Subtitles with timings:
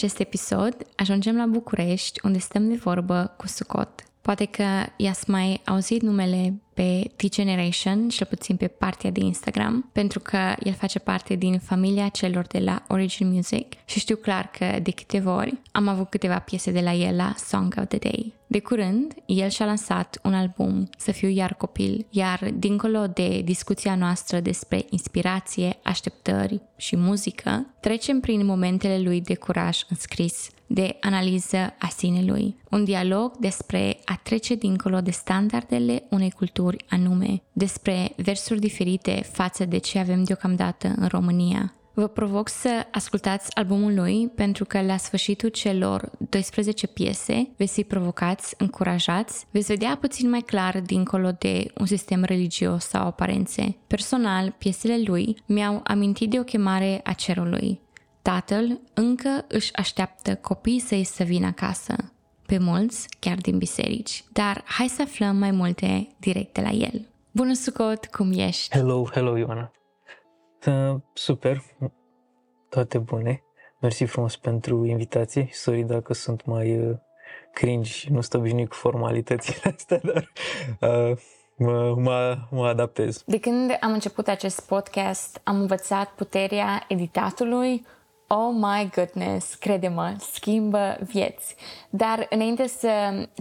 [0.00, 4.09] acest episod ajungem la București, unde stăm de vorbă cu Sucot.
[4.30, 4.64] Poate că
[4.96, 10.72] i-ați mai auzit numele pe T-Generation, cel puțin pe partea de Instagram, pentru că el
[10.72, 15.34] face parte din familia celor de la Origin Music și știu clar că de câteva
[15.34, 18.32] ori am avut câteva piese de la el la Song of the Day.
[18.46, 23.94] De curând, el și-a lansat un album, Să fiu iar copil, iar dincolo de discuția
[23.94, 31.74] noastră despre inspirație, așteptări și muzică, trecem prin momentele lui de curaj înscris, de analiză
[31.78, 38.60] a sinelui, un dialog despre a trece dincolo de standardele unei culturi anume, despre versuri
[38.60, 41.74] diferite față de ce avem deocamdată în România.
[41.94, 47.84] Vă provoc să ascultați albumul lui pentru că la sfârșitul celor 12 piese veți fi
[47.84, 53.76] provocați, încurajați, veți vedea puțin mai clar dincolo de un sistem religios sau aparențe.
[53.86, 57.80] Personal, piesele lui mi-au amintit de o chemare a cerului,
[58.22, 61.94] Tatăl încă își așteaptă copiii săi să vină acasă,
[62.46, 64.24] pe mulți chiar din biserici.
[64.32, 67.08] Dar hai să aflăm mai multe direct de la el.
[67.30, 68.76] Bună, Sucot, cum ești?
[68.76, 69.72] Hello, hello, Ioana.
[70.66, 71.62] Uh, super,
[72.68, 73.42] toate bune.
[73.80, 75.48] Mersi frumos pentru invitație.
[75.52, 76.96] Sorry dacă sunt mai uh,
[77.52, 80.32] cringe și nu sunt obișnuit cu formalitățile astea, dar
[80.80, 81.16] uh,
[81.56, 83.22] mă, mă, mă adaptez.
[83.26, 87.86] De când am început acest podcast, am învățat puterea editatului,
[88.32, 91.54] Oh my goodness, crede-mă, schimbă vieți.
[91.90, 92.88] Dar înainte să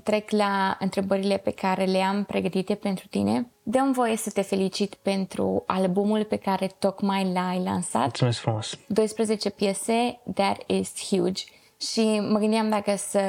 [0.03, 5.63] trec la întrebările pe care le-am pregătite pentru tine, dăm voie să te felicit pentru
[5.67, 8.01] albumul pe care tocmai l-ai lansat.
[8.01, 8.77] Mulțumesc frumos!
[8.87, 11.43] 12 piese, that is huge.
[11.77, 13.21] Și mă gândeam dacă să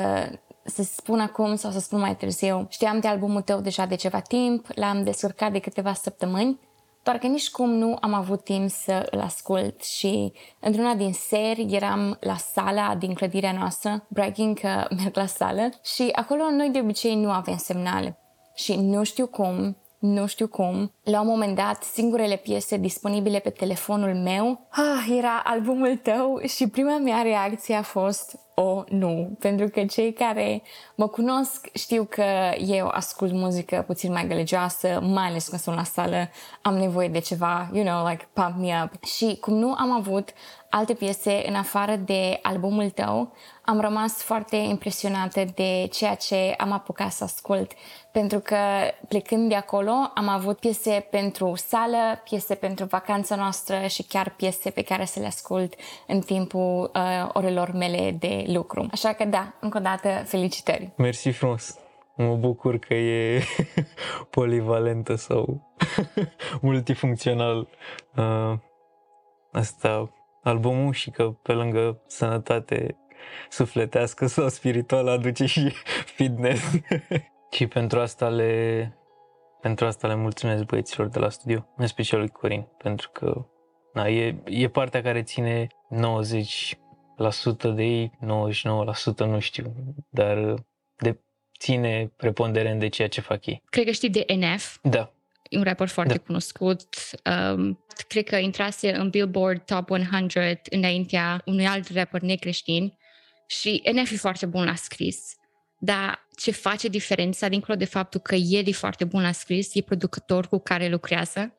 [0.64, 2.66] să spun acum sau să spun mai târziu.
[2.69, 6.59] Știam de albumul tău deja de ceva timp, l-am descărcat de câteva săptămâni
[7.03, 11.66] doar că nici cum nu am avut timp să îl ascult și într-una din seri
[11.71, 16.81] eram la sala din clădirea noastră, bragging că merg la sală și acolo noi de
[16.81, 18.19] obicei nu avem semnal.
[18.55, 23.50] Și nu știu cum, nu știu cum, la un moment dat, singurele piese disponibile pe
[23.50, 29.37] telefonul meu ah, era albumul tău și prima mea reacție a fost o oh, nu,
[29.38, 30.62] pentru că cei care
[30.94, 32.25] mă cunosc știu că
[32.66, 36.28] eu ascult muzică puțin mai gălegioasă, mai ales când sunt la sală,
[36.62, 39.05] am nevoie de ceva, you know, like pump me up.
[39.05, 40.28] Și cum nu am avut
[40.70, 43.32] alte piese în afară de albumul tău,
[43.64, 47.72] am rămas foarte impresionată de ceea ce am apucat să ascult,
[48.12, 48.56] pentru că
[49.08, 54.70] plecând de acolo am avut piese pentru sală, piese pentru vacanța noastră și chiar piese
[54.70, 55.75] pe care să le ascult
[56.06, 58.87] în timpul uh, orelor mele de lucru.
[58.92, 60.91] Așa că da, încă o dată felicitări!
[60.97, 61.78] Mersi frumos!
[62.16, 63.42] Mă bucur că e
[64.31, 65.75] polivalentă sau
[66.60, 67.69] multifuncțional
[68.16, 68.52] uh,
[69.52, 70.10] asta
[70.42, 72.96] albumul și că pe lângă sănătate
[73.48, 75.72] sufletească sau spirituală aduce și
[76.16, 76.70] fitness.
[77.54, 78.94] și pentru asta le
[79.60, 83.46] pentru asta le mulțumesc băieților de la studio, în special lui Corin, pentru că
[83.92, 85.68] na, e, e partea care ține 90%
[87.74, 88.22] de ei, 99%
[89.16, 89.74] nu știu,
[90.10, 90.54] dar
[90.96, 91.20] de,
[91.58, 93.62] ține preponderent de ceea ce fac ei.
[93.64, 94.78] Cred că știi de NF.
[94.82, 95.12] Da.
[95.50, 96.19] E un rapper foarte da.
[96.19, 96.83] cunoscut.
[97.25, 102.99] Um, cred că intrase în Billboard Top 100 înaintea unui alt rapper necreștin
[103.47, 105.34] și NF e foarte bun la scris.
[105.78, 109.81] Dar ce face diferența, dincolo de faptul că el e foarte bun la scris, e
[109.81, 111.55] producător cu care lucrează.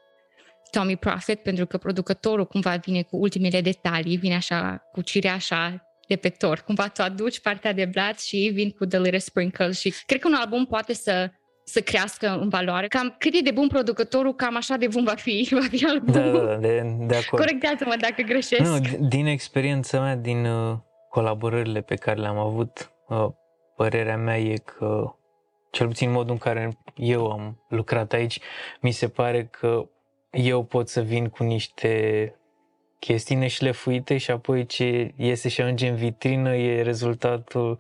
[0.72, 6.16] Tommy Profit, pentru că producătorul cumva vine cu ultimele detalii, vine așa cu cireașa de
[6.16, 6.60] pe tor.
[6.60, 10.28] Cumva tu aduci partea de blat și vin cu the little sprinkles și cred că
[10.28, 11.32] un album poate să
[11.72, 12.88] să crească în valoare.
[12.88, 16.32] Cam cât e de bun producătorul, cam așa de bun va fi, va fi albumul.
[16.32, 17.44] Da, da, da de, de acord.
[17.44, 18.62] Corectează-mă dacă greșesc.
[18.62, 20.78] Nu, din experiența mea, din uh,
[21.10, 23.28] colaborările pe care le-am avut, uh,
[23.76, 25.16] părerea mea e că,
[25.72, 28.40] cel puțin modul în care eu am lucrat aici,
[28.82, 29.90] mi se pare că
[30.32, 32.36] eu pot să vin cu niște
[33.00, 37.80] chestii neșlefuite și apoi ce iese și ajunge în vitrină e rezultatul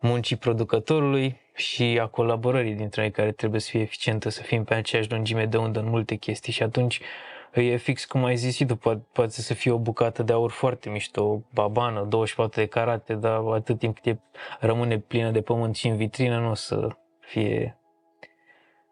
[0.00, 4.74] muncii producătorului și a colaborării dintre noi care trebuie să fie eficientă, să fim pe
[4.74, 7.00] aceeași lungime de undă în multe chestii și atunci
[7.54, 10.50] e fix cum ai zis și tu, poate, poate să fie o bucată de aur
[10.50, 14.18] foarte mișto, o babană, 24 de carate, dar atât timp cât e,
[14.60, 16.88] rămâne plină de pământ și în vitrină nu o să
[17.20, 17.78] fie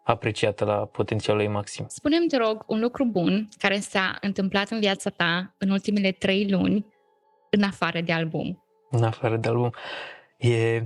[0.04, 1.84] apreciată la potențialul ei maxim.
[1.88, 6.50] Spune-mi, te rog, un lucru bun care s-a întâmplat în viața ta în ultimele trei
[6.50, 6.86] luni,
[7.50, 8.64] în afară de album.
[8.90, 9.72] În afară de album.
[10.36, 10.84] E,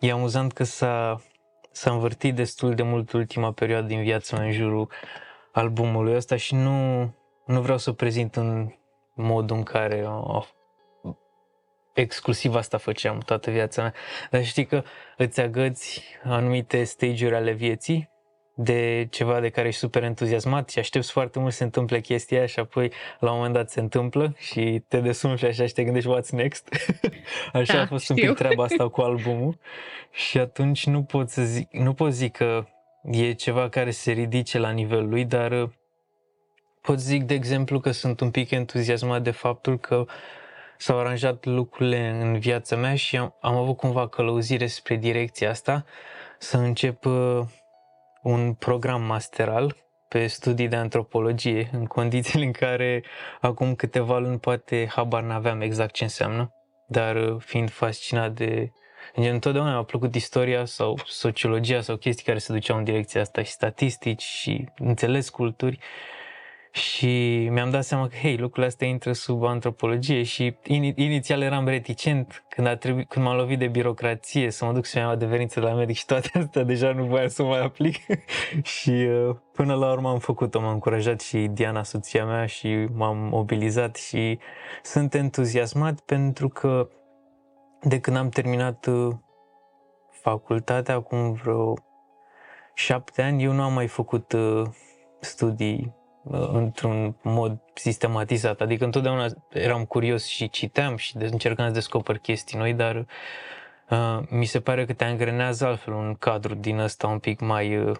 [0.00, 1.20] e amuzant că s-a,
[1.72, 4.90] s-a învârtit destul de mult ultima perioadă din viața mea în jurul
[5.52, 7.00] albumului ăsta și nu,
[7.46, 8.74] nu vreau să prezint în
[9.14, 10.46] modul în care a,
[11.94, 13.94] exclusiv asta făceam toată viața mea.
[14.30, 14.82] Dar știi că
[15.16, 18.12] îți agăți anumite stage-uri ale vieții
[18.54, 22.38] de ceva de care ești super entuziasmat și aștepți foarte mult să se întâmple chestia
[22.38, 25.72] aia și apoi la un moment dat se întâmplă și te desumi și așa și
[25.72, 26.68] te gândești what's next.
[27.52, 28.14] așa Da, a fost știu.
[28.14, 29.58] un pic treaba asta cu albumul
[30.10, 32.66] și atunci nu pot să zic, nu pot zic că
[33.02, 35.68] e ceva care se ridice la nivelul lui, dar uh,
[36.80, 40.04] pot zic de exemplu că sunt un pic entuziasmat de faptul că
[40.76, 45.84] s-au aranjat lucrurile în viața mea și am, am avut cumva călăuzire spre direcția asta
[46.38, 47.40] să încep uh,
[48.24, 49.76] un program masteral
[50.08, 53.04] pe studii de antropologie, în condițiile în care
[53.40, 56.52] acum câteva luni poate habar n-aveam exact ce înseamnă,
[56.86, 58.72] dar uh, fiind fascinat de...
[59.20, 63.42] Gen, întotdeauna mi-a plăcut istoria sau sociologia sau chestii care se duceau în direcția asta
[63.42, 65.78] și statistici și înțeles culturi
[66.74, 71.66] și mi-am dat seama că, hei, lucrurile astea intră sub antropologie și in, inițial eram
[71.66, 75.60] reticent când, a trebuit, când m-am lovit de birocrație să mă duc să-mi iau adeverință
[75.60, 77.96] de la medic și toate astea deja nu voiam să mai aplic.
[78.76, 83.16] Și uh, până la urmă am făcut-o, m-a încurajat și Diana, soția mea și m-am
[83.16, 84.38] mobilizat și
[84.82, 86.88] sunt entuziasmat pentru că
[87.80, 89.14] de când am terminat uh,
[90.10, 91.74] facultatea acum vreo
[92.74, 94.62] șapte ani, eu nu am mai făcut uh,
[95.20, 98.60] studii uh, într-un mod sistematizat.
[98.60, 103.06] Adică întotdeauna eram curios și citeam și de- încercam să descoper chestii noi, dar
[103.90, 107.76] uh, mi se pare că te angrenează altfel un cadru din ăsta un pic mai
[107.76, 107.96] uh,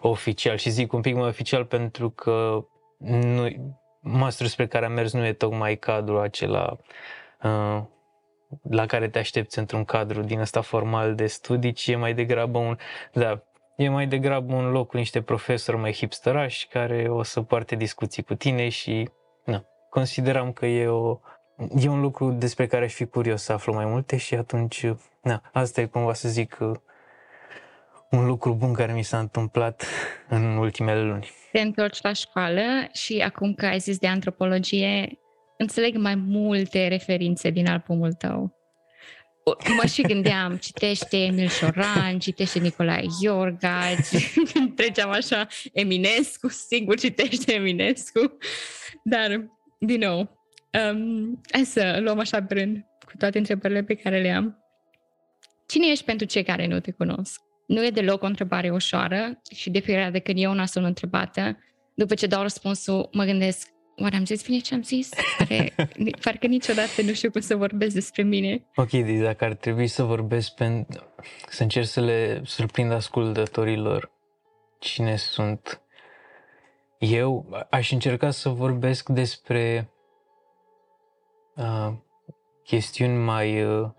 [0.00, 0.56] oficial.
[0.56, 2.64] Și zic un pic mai oficial pentru că
[2.98, 3.48] nu,
[4.00, 6.76] masterul spre care am mers nu e tocmai cadrul acela
[7.42, 7.82] uh,
[8.70, 12.58] la care te aștepți într-un cadru din ăsta formal de studii, ci e mai degrabă
[12.58, 12.76] un,
[13.12, 13.42] da,
[13.84, 18.22] e mai degrabă un loc cu niște profesori mai hipsterași care o să poarte discuții
[18.22, 19.08] cu tine și
[19.44, 21.20] na, consideram că e, o,
[21.80, 24.86] e un lucru despre care aș fi curios să aflu mai multe și atunci,
[25.22, 26.76] na, asta e cumva să zic uh,
[28.10, 29.84] un lucru bun care mi s-a întâmplat
[30.28, 31.30] în ultimele luni.
[31.52, 32.62] te întorci la școală
[32.92, 35.18] și acum că ai zis de antropologie,
[35.56, 38.59] înțeleg mai multe referințe din albumul tău.
[39.50, 44.32] O- Mă și gândeam, citește Emil Șoran, citește Nicolae Iorgaș, ci-
[44.76, 48.36] treceam așa, Eminescu, sigur citește Eminescu,
[49.04, 50.18] dar, din nou,
[50.92, 54.64] um, hai să luăm așa pe rând cu toate întrebările pe care le am.
[55.66, 57.40] Cine ești pentru cei care nu te cunosc?
[57.66, 61.58] Nu e deloc o întrebare ușoară și de fiecare dată când eu una sunt întrebată,
[61.94, 63.68] după ce dau răspunsul, mă gândesc,
[64.00, 65.08] oare am zis bine ce am zis?
[65.38, 65.72] Pare,
[66.24, 68.64] parcă niciodată nu știu cum să vorbesc despre mine.
[68.74, 71.02] Ok, deci dacă ar trebui să vorbesc pentru...
[71.48, 74.10] să încerc să le surprind ascultătorilor
[74.78, 75.82] cine sunt
[76.98, 79.90] eu, aș încerca să vorbesc despre
[81.56, 81.92] uh,
[82.64, 83.90] chestiuni mai uh,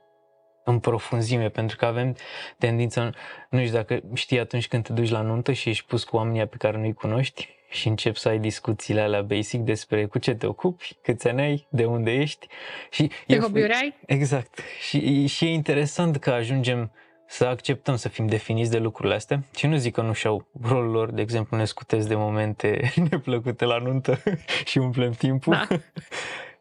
[0.63, 2.15] în profunzime, pentru că avem
[2.57, 3.09] tendința,
[3.49, 6.47] nu știu dacă știi atunci când te duci la nuntă și ești pus cu oamenii
[6.47, 10.45] pe care nu-i cunoști și începi să ai discuțiile alea basic despre cu ce te
[10.45, 12.47] ocupi, câți ani ai, de unde ești
[12.89, 13.95] și Ce e- hobby-uri ai?
[14.05, 14.59] Exact.
[14.81, 16.91] Și, și e interesant că ajungem
[17.27, 19.43] să acceptăm să fim definiți de lucrurile astea.
[19.55, 23.65] Și nu zic că nu și-au rolul lor, de exemplu, ne scutesc de momente neplăcute
[23.65, 24.17] la nuntă
[24.69, 25.53] și umplem timpul.
[25.53, 25.67] Da.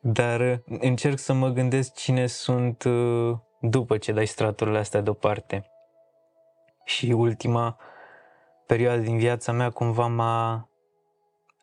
[0.01, 5.71] Dar uh, încerc să mă gândesc cine sunt uh, după ce dai straturile astea deoparte.
[6.85, 7.77] Și ultima
[8.67, 10.70] perioadă din viața mea cumva m-a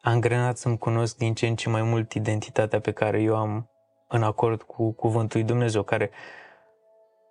[0.07, 3.69] angrenat să-mi cunosc din ce în ce mai mult identitatea pe care eu am
[4.07, 6.11] în acord cu cuvântul lui Dumnezeu, care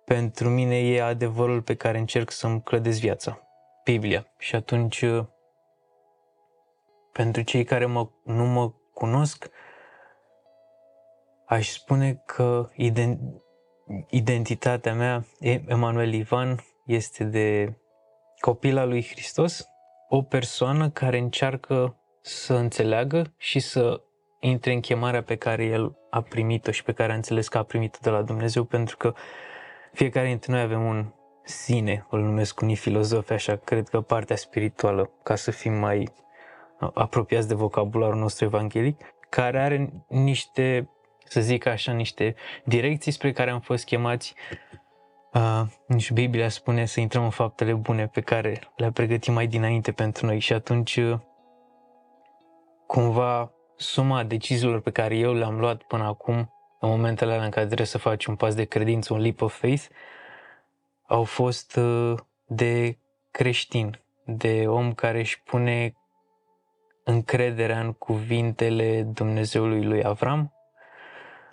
[0.05, 3.41] pentru mine e adevărul pe care încerc să-mi clădesc viața,
[3.83, 4.27] Biblia.
[4.37, 5.25] Și atunci, uh,
[7.11, 9.49] pentru cei care mă, nu mă cunosc,
[11.45, 13.19] aș spune că ident,
[14.09, 17.77] identitatea mea, E- Emanuel Ivan, este de
[18.39, 19.67] copil al lui Hristos,
[20.09, 21.96] o persoană care încearcă
[22.27, 24.01] să înțeleagă și să
[24.39, 27.63] intre în chemarea pe care el a primit-o și pe care a înțeles că a
[27.63, 29.13] primit-o de la Dumnezeu, pentru că
[29.93, 35.11] fiecare dintre noi avem un sine, îl numesc unii filozofi, așa, cred că partea spirituală,
[35.23, 36.07] ca să fim mai
[36.93, 40.89] apropiați de vocabularul nostru evanghelic, care are niște,
[41.25, 44.35] să zic așa, niște direcții spre care am fost chemați.
[45.33, 49.91] Uh, nici Biblia spune să intrăm în faptele bune pe care le-a pregătit mai dinainte
[49.91, 51.19] pentru noi și atunci uh,
[52.87, 57.65] cumva suma deciziilor pe care eu le-am luat până acum, în momentele alea în care
[57.65, 59.85] trebuie să faci un pas de credință, un leap of faith,
[61.07, 62.97] au fost uh, de
[63.31, 65.95] creștin, de om care își pune
[67.03, 70.53] încrederea în cuvintele Dumnezeului lui Avram,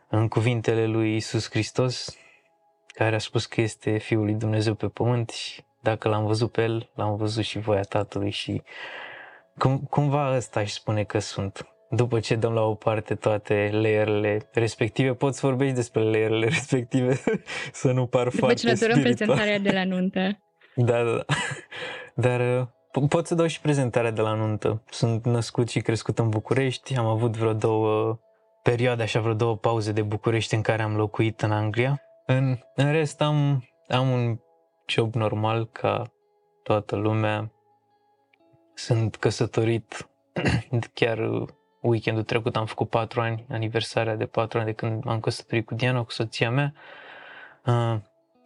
[0.08, 2.16] în cuvintele lui Isus Hristos,
[2.86, 6.62] care a spus că este Fiul lui Dumnezeu pe pământ și dacă l-am văzut pe
[6.62, 8.62] el, l-am văzut și voia Tatălui și
[9.58, 11.68] cum, cumva ăsta aș spune că sunt.
[11.90, 17.20] După ce dăm la o parte toate layerele respective, poți vorbești despre layerele respective,
[17.73, 19.02] să nu par După foarte ce ne spiritual.
[19.02, 20.20] prezentarea de la nuntă.
[20.76, 21.25] Da, da, da.
[22.28, 24.82] Dar uh, po- pot să dau și prezentarea de la nuntă.
[24.90, 28.18] Sunt născut și crescut în București, am avut vreo două
[28.62, 32.00] perioade, așa vreo două pauze de București în care am locuit în Anglia.
[32.26, 34.38] În, în rest am, am un
[34.87, 36.12] job normal ca
[36.62, 37.52] toată lumea.
[38.75, 40.09] Sunt căsătorit
[40.95, 41.49] chiar uh,
[41.81, 45.75] weekendul trecut am făcut patru ani, aniversarea de patru ani de când m-am căsătorit cu
[45.75, 46.75] Diana, cu soția mea.
[47.66, 47.97] Uh,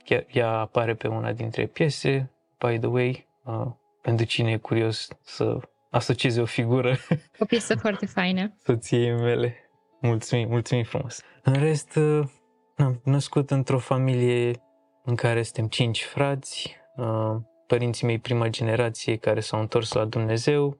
[0.04, 3.66] chiar ea apare pe una dintre piese, by the way, uh,
[4.02, 5.58] pentru cine e curios să
[5.90, 6.96] asocieze o figură
[7.38, 8.54] O piesă foarte faină.
[8.64, 9.56] soției mele.
[10.00, 11.22] Mulțumim, mulțumim frumos.
[11.42, 12.28] În rest, uh,
[12.76, 14.62] am născut într-o familie
[15.04, 17.36] în care suntem cinci frați, uh,
[17.68, 20.78] părinții mei prima generație care s-au întors la Dumnezeu,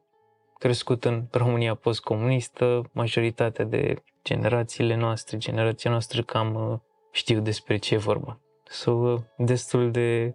[0.58, 6.78] crescut în România postcomunistă, majoritatea de generațiile noastre, generația noastră cam uh,
[7.12, 8.40] știu despre ce e vorba.
[8.64, 10.34] So, uh, destul de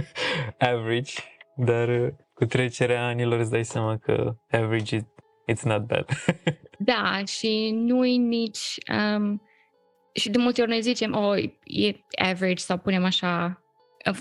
[0.72, 1.12] average,
[1.56, 5.02] dar uh, cu trecerea anilor îți dai seama că average is,
[5.52, 6.06] it's not bad.
[6.80, 8.74] Da, și nu-i nici...
[8.92, 9.42] Um,
[10.12, 13.62] și de multe ori noi zicem, oh, e average sau punem așa,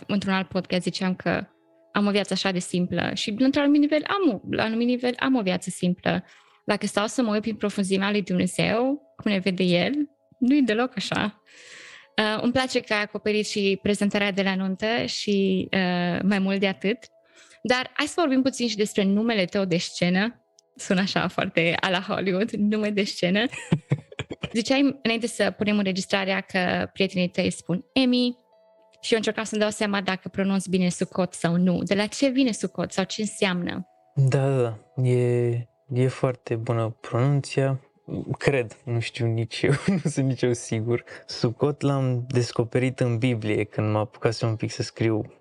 [0.07, 1.48] într-un alt podcast ziceam că
[1.97, 4.87] am o viață așa de simplă și într-un anumit nivel am, o- la un anumit
[4.87, 6.23] nivel am o viață simplă.
[6.65, 9.93] Dacă stau să mă uit prin profunzimea lui Dumnezeu, cum ne vede El,
[10.39, 11.41] nu e deloc așa.
[12.17, 16.59] Uh, îmi place că ai acoperit și prezentarea de la nuntă și uh, mai mult
[16.59, 16.97] de atât.
[17.61, 20.41] Dar hai să vorbim puțin și despre numele tău de scenă.
[20.75, 23.45] Sună așa foarte a la Hollywood, nume de scenă.
[24.53, 28.37] Ziceai înainte să punem înregistrarea că prietenii tăi spun Emi
[29.01, 31.83] și eu încercam să-mi dau seama dacă pronunț bine Sucot sau nu.
[31.83, 33.87] De la ce vine Sucot sau ce înseamnă?
[34.15, 35.03] Da, da, da.
[35.03, 37.79] E, e foarte bună pronunția.
[38.37, 39.71] Cred, nu știu nici eu,
[40.03, 41.03] nu sunt nici eu sigur.
[41.25, 45.31] Sucot l-am descoperit în Biblie când m-a apucat un pic să scriu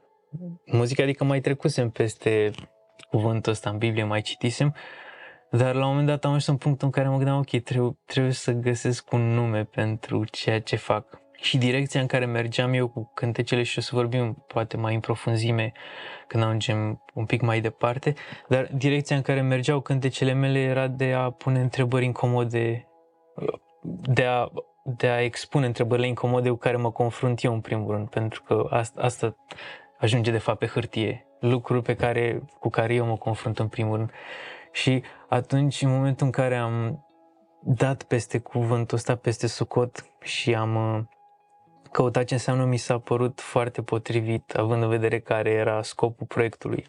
[0.64, 2.50] muzică, adică mai trecusem peste
[3.10, 4.75] cuvântul ăsta în Biblie, mai citisem,
[5.50, 7.96] dar la un moment dat am ajuns în punctul în care mă gândeam, ok, trebuie,
[8.04, 11.20] trebuie să găsesc un nume pentru ceea ce fac.
[11.47, 15.00] Și direcția în care mergeam eu cu cântecele și o să vorbim poate mai în
[15.00, 15.73] profunzime
[16.26, 18.15] când ajungem un pic mai departe,
[18.49, 22.88] dar direcția în care mergeau cântecele mele era de a pune întrebări incomode,
[24.03, 24.49] de a,
[24.85, 28.67] de a expune întrebările incomode cu care mă confrunt eu în primul rând, pentru că
[28.71, 29.37] asta, asta
[29.99, 33.97] ajunge de fapt pe hârtie, lucruri pe care, cu care eu mă confrunt în primul
[33.97, 34.11] rând.
[34.73, 37.07] Și atunci, în momentul în care am
[37.62, 41.09] dat peste cuvântul ăsta, peste sucot și am
[41.87, 46.26] uh, căutat ce înseamnă, mi s-a părut foarte potrivit, având în vedere care era scopul
[46.26, 46.87] proiectului.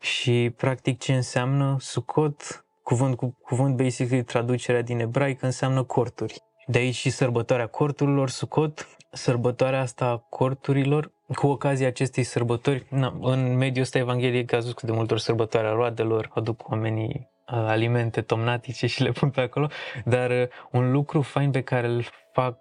[0.00, 6.42] Și, practic, ce înseamnă sucot, cuvânt cu cuvânt, basically, traducerea din ebraică înseamnă corturi.
[6.66, 13.18] De aici și sărbătoarea corturilor, sucot, sărbătoarea asta a corturilor, cu ocazia acestei sărbători, na,
[13.20, 17.08] în mediul ăsta evanghelic a zis că de multe ori sărbătoarea roadelor, aduc oamenii
[17.52, 19.68] uh, alimente tomnatice și le pun pe acolo,
[20.04, 22.58] dar uh, un lucru fain pe care îl fac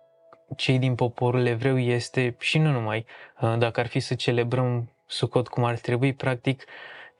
[0.55, 3.05] cei din poporul evreu este, și nu numai,
[3.41, 6.65] uh, dacă ar fi să celebrăm Sucot cum ar trebui, practic,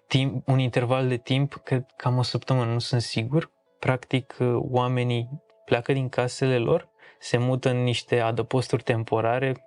[0.08, 5.44] timp, un interval de timp, cred cam o săptămână, nu sunt sigur, practic uh, oamenii
[5.66, 6.90] pleacă din casele lor,
[7.20, 9.66] se mută în niște adăposturi temporare,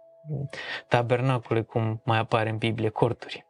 [0.88, 3.46] tabernacule, cum mai apare în Biblie, corturi.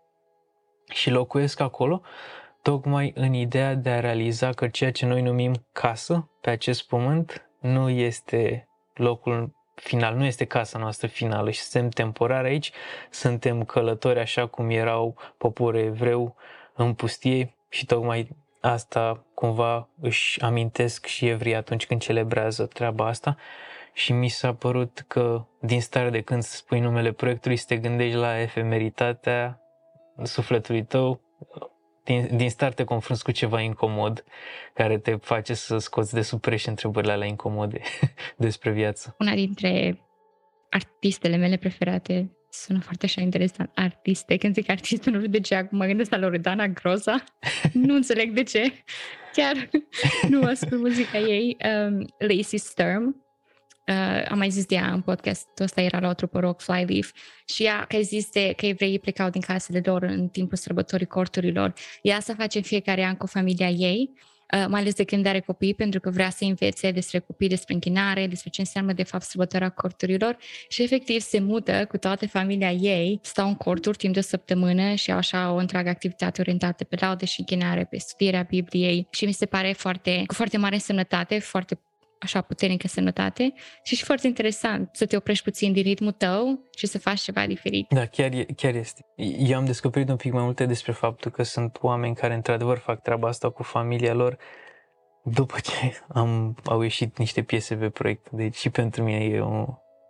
[0.91, 2.03] Și locuiesc acolo
[2.63, 7.49] tocmai în ideea de a realiza că ceea ce noi numim casă pe acest pământ
[7.61, 12.73] nu este locul final, nu este casa noastră finală și suntem temporari aici,
[13.11, 16.37] suntem călători așa cum erau poporul evreu
[16.75, 18.29] în pustie și tocmai
[18.61, 23.37] asta cumva își amintesc și evrii atunci când celebrează treaba asta.
[23.93, 28.17] Și mi s-a părut că din stare de când spui numele proiectului să te gândești
[28.17, 29.61] la efemeritatea
[30.23, 31.21] sufletului tău,
[32.09, 34.25] din, din start te confrunți cu ceva incomod
[34.75, 37.81] care te face să scoți de sub preș întrebările alea incomode
[38.37, 39.15] despre viață.
[39.19, 40.01] Una dintre
[40.71, 43.71] artistele mele preferate sună foarte așa interesant.
[43.75, 44.37] Artiste.
[44.37, 47.25] Când zic artist, nu știu de ce acum mă gândesc la Loredana Groza.
[47.87, 48.73] nu înțeleg de ce.
[49.33, 49.69] Chiar
[50.31, 51.57] nu ascult muzica ei.
[51.65, 53.28] Um, Lacey Sturm.
[53.89, 57.11] Uh, am mai zis de ea în podcastul ăsta, era la o rock Flyleaf
[57.47, 61.73] și ea că zis de, că evreii plecau din casele lor în timpul sărbătorii corturilor.
[62.03, 64.11] Ea asta face în fiecare an cu familia ei.
[64.55, 67.75] uh, mai ales de când are copii, pentru că vrea să învețe despre copii, despre
[67.75, 70.37] închinare, despre ce înseamnă de fapt sărbătoarea corturilor
[70.69, 74.95] și efectiv se mută cu toată familia ei, stau în corturi timp de o săptămână
[74.95, 79.25] și au așa o întreagă activitate orientată pe laude și închinare, pe studierea Bibliei și
[79.25, 81.81] mi se pare foarte, cu foarte mare însemnătate, foarte
[82.19, 86.87] așa puternică sănătate și și foarte interesant să te oprești puțin din ritmul tău și
[86.87, 87.87] să faci ceva diferit.
[87.89, 89.05] Da, chiar, e, chiar este.
[89.39, 93.03] Eu am descoperit un pic mai multe despre faptul că sunt oameni care într-adevăr fac
[93.03, 94.39] treaba asta cu familia lor
[95.23, 98.31] după ce am, au ieșit niște piese pe proiect.
[98.31, 99.65] Deci și pentru mine e o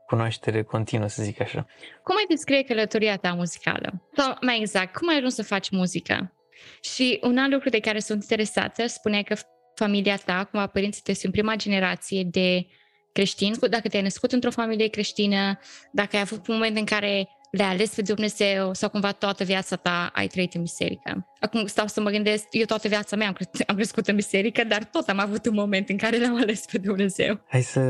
[0.06, 1.66] cunoaștere continuă, să zic așa.
[2.02, 4.08] Cum ai descrie călătoria ta muzicală?
[4.16, 6.32] Sau mai exact, cum ai ajuns să faci muzică?
[6.80, 9.34] Și un alt lucru de care sunt interesată, spune că
[9.78, 12.66] familia ta, cumva părinții tăi sunt prima generație de
[13.12, 15.58] creștini, dacă te-ai născut într-o familie creștină,
[15.92, 19.76] dacă ai avut un moment în care le-ai ales pe Dumnezeu sau cumva toată viața
[19.76, 21.26] ta ai trăit în biserică.
[21.40, 24.64] Acum stau să mă gândesc, eu toată viața mea am, cre- am crescut în biserică,
[24.64, 27.40] dar tot am avut un moment în care le-am ales pe Dumnezeu.
[27.48, 27.80] Hai să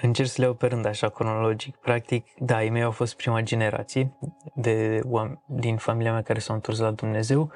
[0.00, 1.76] încerc să le iau pe rând așa cronologic.
[1.76, 4.12] Practic, da, ei mei au fost prima generație
[4.54, 7.52] de oameni din familia mea care s-au întors la Dumnezeu.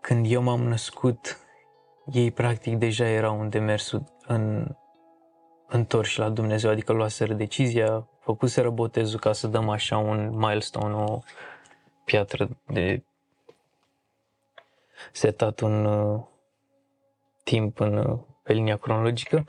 [0.00, 1.38] Când eu m-am născut,
[2.12, 4.74] ei practic deja erau în demersul în,
[5.68, 11.18] întorși la Dumnezeu, adică luaseră decizia, făcuseră botezul ca să dăm așa un milestone, o
[12.04, 13.02] piatră de
[15.12, 16.20] setat un uh,
[17.44, 19.44] timp în, uh, pe linia cronologică.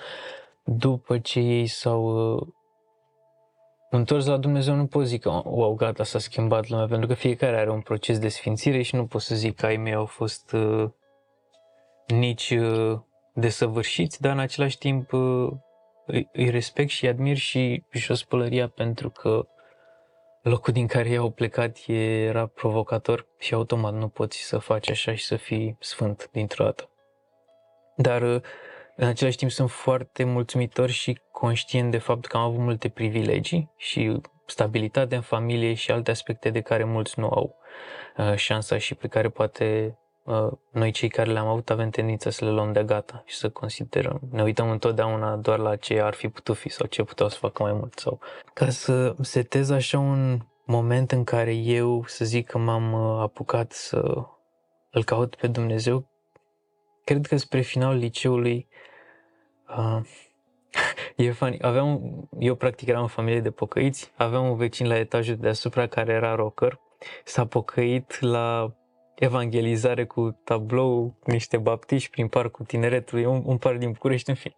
[0.63, 2.47] După ce ei s-au uh,
[3.89, 7.57] întors la Dumnezeu, nu pot zic că, wow, gata, s-a schimbat lumea, pentru că fiecare
[7.57, 10.51] are un proces de sfințire și nu pot să zic că ai mei au fost
[10.51, 10.89] uh,
[12.07, 12.99] nici uh,
[13.33, 15.51] desăvârșiți, dar în același timp uh,
[16.05, 19.47] îi, îi respect și admir și Pișospălăria pentru că
[20.41, 25.15] locul din care ei au plecat era provocator și automat nu poți să faci așa
[25.15, 26.89] și să fii sfânt dintr-o dată.
[27.95, 28.41] Dar uh,
[28.95, 33.71] în același timp sunt foarte mulțumitor și conștient de faptul că am avut multe privilegii
[33.77, 37.55] și stabilitate în familie și alte aspecte de care mulți nu au
[38.35, 39.97] șansa și pe care poate
[40.71, 44.19] noi cei care le-am avut avem tendința să le luăm de gata și să considerăm.
[44.31, 47.63] Ne uităm întotdeauna doar la ce ar fi putut fi sau ce puteau să facă
[47.63, 47.99] mai mult.
[47.99, 48.19] Sau
[48.53, 54.25] ca să setez așa un moment în care eu să zic că m-am apucat să
[54.91, 56.09] îl caut pe Dumnezeu,
[57.03, 58.67] cred că spre finalul liceului
[59.77, 59.99] uh,
[61.25, 61.59] e funny.
[61.61, 62.01] Aveam,
[62.39, 66.35] eu practic eram în familie de pocăiți, aveam un vecin la etajul deasupra care era
[66.35, 66.79] rocker,
[67.23, 68.75] s-a pocăit la
[69.19, 74.55] evangelizare cu tablou, niște baptiști prin parcul tineretului, un, un par din București, în fine.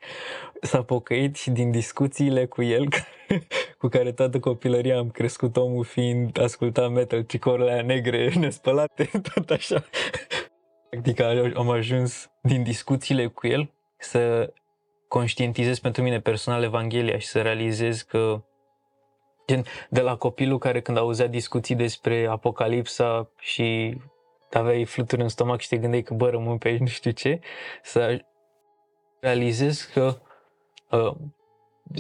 [0.62, 2.88] S-a pocăit și din discuțiile cu el,
[3.80, 9.84] cu care toată copilăria am crescut, omul fiind ascultat metal, cicorile negre, nespălate, tot așa.
[10.89, 11.19] Practic
[11.56, 14.54] am ajuns din discuțiile cu el să
[15.08, 18.43] conștientizez pentru mine personal Evanghelia și să realizez că
[19.48, 23.98] gen, de la copilul care când auzea discuții despre Apocalipsa și
[24.58, 27.40] aveai fluturi în stomac și te gândeai că bă, rămân pe aici, nu știu ce,
[27.82, 28.26] să
[29.20, 30.22] realizez că
[30.90, 31.16] uh,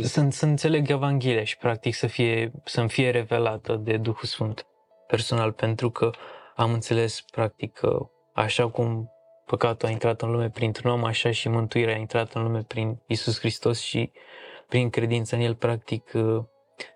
[0.01, 4.67] să, să înțeleg Evanghelia și practic să fie, să-mi fie revelată de Duhul Sfânt
[5.07, 6.09] personal, pentru că
[6.55, 9.11] am înțeles practic că așa cum
[9.45, 13.01] păcatul a intrat în lume printr-un om, așa și mântuirea a intrat în lume prin
[13.07, 14.11] Isus Hristos și
[14.67, 16.43] prin credința în El, practic, uh,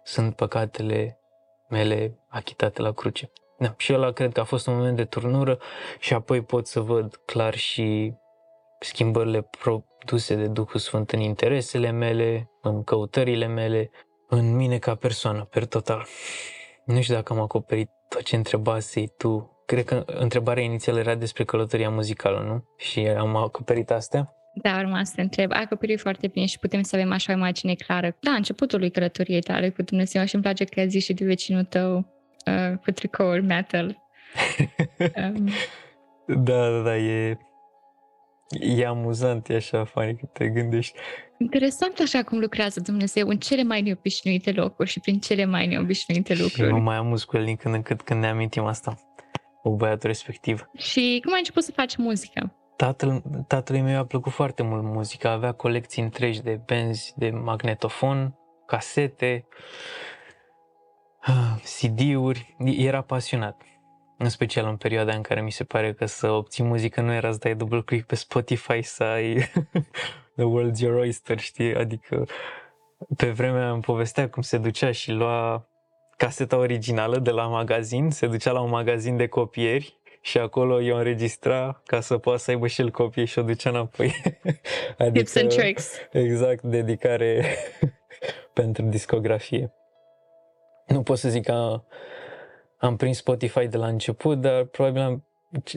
[0.04, 1.20] sunt păcatele
[1.70, 3.32] mele achitate la cruce.
[3.64, 5.60] Da, și ăla cred că a fost un moment de turnură
[6.00, 8.14] și apoi pot să văd clar și
[8.80, 13.90] schimbările produse de Duhul Sfânt în interesele mele, în căutările mele,
[14.30, 16.06] în mine ca persoană, per total.
[16.86, 19.64] Nu știu dacă am acoperit tot ce întrebasei tu.
[19.66, 22.64] Cred că întrebarea inițială era despre călătoria muzicală, nu?
[22.78, 24.34] Și am acoperit astea?
[24.62, 25.52] Da, urma să te întreb.
[25.52, 28.16] Ai acoperit foarte bine și putem să avem așa o imagine clară.
[28.20, 31.26] Da, începutul lui călătoriei tale cu Dumnezeu și îmi place că ai zis și de
[31.26, 32.13] vecinul tău
[32.46, 33.98] uh, cu tricouri metal.
[35.36, 35.50] um.
[36.26, 37.38] Da, da, da, e,
[38.60, 40.98] e amuzant, e așa funny când te gândești.
[41.38, 46.34] Interesant așa cum lucrează Dumnezeu în cele mai neobișnuite locuri și prin cele mai neobișnuite
[46.34, 46.68] lucruri.
[46.68, 48.98] Și mă mai amuz cu el din când în când când ne amintim asta,
[49.62, 50.70] cu băiatul respectiv.
[50.78, 52.56] Și cum ai început să faci muzică?
[52.76, 58.36] Tatăl, tatălui meu a plăcut foarte mult muzica, avea colecții întregi de benzi, de magnetofon,
[58.66, 59.48] casete,
[61.64, 63.62] CD-uri, era pasionat.
[64.18, 67.32] În special în perioada în care mi se pare că să obții muzică nu era
[67.32, 69.34] să dai double click pe Spotify să ai
[70.36, 71.76] The World's Your Oyster, știi?
[71.76, 72.26] Adică
[73.18, 75.68] pe vremea îmi povestea cum se ducea și lua
[76.18, 80.98] caseta originală de la magazin, se ducea la un magazin de copieri și acolo eu
[80.98, 84.16] înregistra ca să poată să aibă și el copie și o ducea înapoi.
[84.98, 85.94] adică, Tips and tricks.
[86.12, 87.46] Exact, dedicare
[88.54, 89.74] pentru discografie.
[90.88, 91.84] Nu pot să zic că
[92.78, 95.26] am prins Spotify de la început, dar probabil am,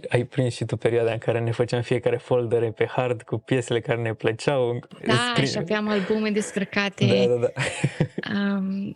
[0.09, 3.81] ai prins și tu perioada în care ne făceam fiecare folder pe hard cu piesele
[3.81, 4.79] care ne plăceau.
[5.07, 5.47] Da, scrie...
[5.47, 7.07] și aveam albume descărcate.
[7.07, 7.53] Da, da, da.
[8.35, 8.93] um,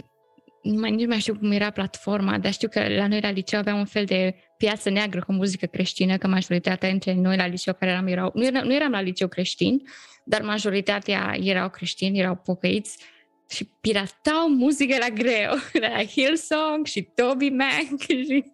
[0.63, 3.59] nu mai, nici mai știu cum era platforma, dar știu că la noi la liceu
[3.59, 7.75] aveam un fel de piață neagră cu muzică creștină, că majoritatea dintre noi la liceu
[7.75, 9.83] care eram, erau, nu, era, nu eram la liceu creștin,
[10.25, 12.99] dar majoritatea erau creștini, erau pocăiți
[13.51, 15.53] și piratau muzică la greu,
[15.89, 18.45] la Hillsong și Toby Mac și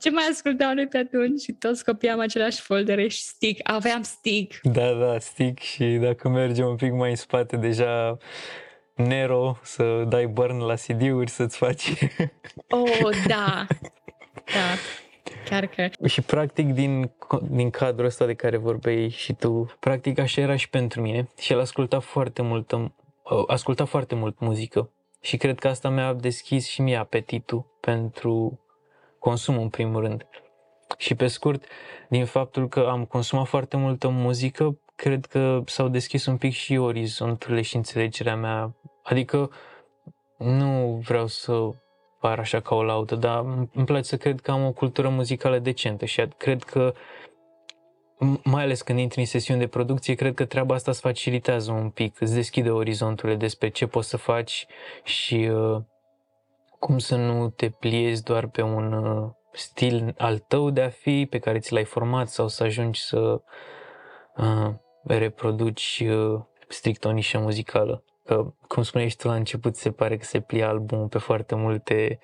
[0.00, 1.40] ce mai ascultau noi pe atunci?
[1.40, 4.60] Și toți copiam același folder și stick, aveam stick.
[4.62, 8.16] Da, da, stick și dacă mergem un pic mai în spate deja
[8.94, 11.92] Nero, să dai burn la CD-uri, să-ți faci...
[12.68, 13.66] Oh, da,
[14.44, 14.76] da.
[15.44, 16.06] Chiar că...
[16.06, 17.10] Și practic din,
[17.50, 21.52] din cadrul ăsta de care vorbeai și tu, practic așa era și pentru mine și
[21.52, 22.72] el asculta foarte mult,
[23.46, 24.90] asculta foarte mult muzică
[25.20, 28.60] și cred că asta mi-a deschis și mie apetitul pentru
[29.18, 30.26] consum în primul rând.
[30.96, 31.64] Și pe scurt,
[32.08, 36.76] din faptul că am consumat foarte multă muzică, cred că s-au deschis un pic și
[36.76, 38.74] orizonturile și înțelegerea mea.
[39.02, 39.50] Adică
[40.36, 41.68] nu vreau să
[42.20, 45.58] par așa ca o laudă, dar îmi place să cred că am o cultură muzicală
[45.58, 46.94] decentă și cred că
[48.44, 51.90] mai ales când intri în sesiuni de producție, cred că treaba asta îți facilitează un
[51.90, 54.66] pic, îți deschide orizonturile despre ce poți să faci
[55.04, 55.82] și uh,
[56.78, 61.26] cum să nu te pliezi doar pe un uh, stil al tău de a fi,
[61.30, 63.40] pe care ți l-ai format sau să ajungi să
[64.36, 68.04] uh, reproduci uh, strict o nișă muzicală.
[68.24, 71.54] Că, cum spuneai și tu la început, se pare că se plia albumul pe foarte
[71.54, 72.18] multe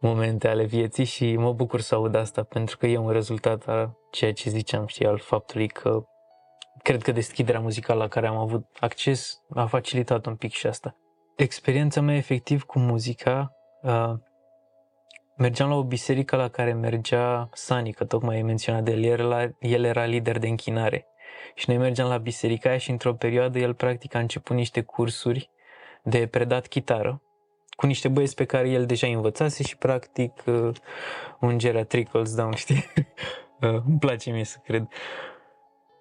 [0.00, 3.96] momente ale vieții și mă bucur să aud asta pentru că e un rezultat a
[4.10, 6.04] ceea ce ziceam, știi, al faptului că
[6.82, 10.96] cred că deschiderea muzicală la care am avut acces a facilitat un pic și asta.
[11.36, 14.12] Experiența mea efectiv cu muzica, uh,
[15.36, 19.20] mergeam la o biserică la care mergea Sani, că tocmai ai menționat de el, el
[19.20, 21.06] era, el era lider de închinare.
[21.54, 25.50] Și noi mergeam la biserica aia și într-o perioadă el practic a început niște cursuri
[26.02, 27.22] de predat chitară
[27.76, 30.76] cu niște băieți pe care el deja învățase și practic uh,
[31.40, 32.84] ungerea trickles down, știi?
[33.60, 34.88] uh, îmi place mie să cred.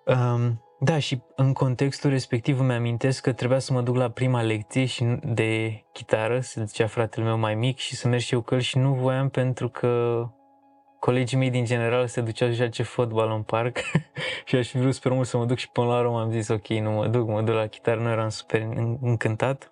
[0.05, 4.41] Um, da, și în contextul respectiv îmi amintesc că trebuia să mă duc la prima
[4.41, 8.41] lecție și de chitară, se zicea fratele meu mai mic, și să merg și eu
[8.41, 10.23] căl și nu voiam pentru că
[10.99, 13.77] colegii mei din general se duceau să joace fotbal în parc
[14.45, 16.47] și aș fi vrut super mult să mă duc și până la urmă am zis
[16.47, 18.61] ok, nu mă duc, mă duc la chitară, nu eram super
[19.01, 19.69] încântat.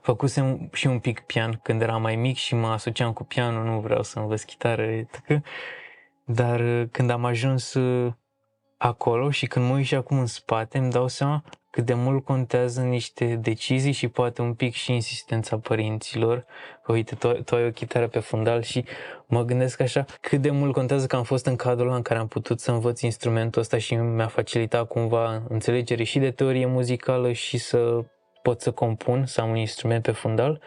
[0.00, 3.80] Făcusem și un pic pian când eram mai mic și mă asociam cu pianul, nu
[3.80, 5.06] vreau să învăț chitară,
[6.24, 8.12] dar uh, când am ajuns uh,
[8.76, 12.24] acolo și când mă uit și acum în spate, îmi dau seama cât de mult
[12.24, 16.44] contează niște decizii și poate un pic și insistența părinților.
[16.86, 18.84] Uite, tu, tu ai o chitară pe fundal și
[19.26, 22.28] mă gândesc așa cât de mult contează că am fost în cadrul în care am
[22.28, 27.58] putut să învăț instrumentul ăsta și mi-a facilitat cumva înțelegere și de teorie muzicală și
[27.58, 28.04] să
[28.44, 30.60] pot să compun, să am un instrument pe fundal,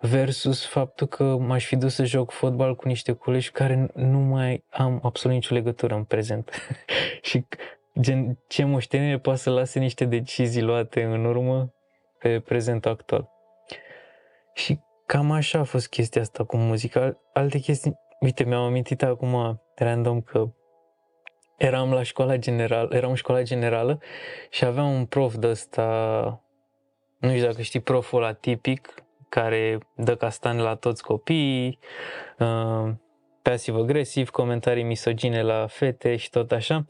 [0.00, 4.64] versus faptul că m-aș fi dus să joc fotbal cu niște colegi care nu mai
[4.70, 6.50] am absolut nicio legătură în prezent.
[7.28, 7.46] și
[8.00, 11.74] gen, ce moștenire poate să lase niște decizii luate în urmă
[12.18, 13.28] pe prezentul actual.
[14.54, 17.20] Și cam așa a fost chestia asta cu muzica.
[17.32, 20.48] Alte chestii, uite, mi-am amintit acum random că
[21.56, 23.98] eram la școala generală, eram în școala generală
[24.50, 26.43] și aveam un prof de ăsta
[27.24, 28.94] nu știu dacă știi proful ăla tipic
[29.28, 31.78] care dă castane la toți copiii,
[32.38, 32.90] uh,
[33.42, 36.84] pasiv-agresiv, comentarii misogine la fete și tot așa.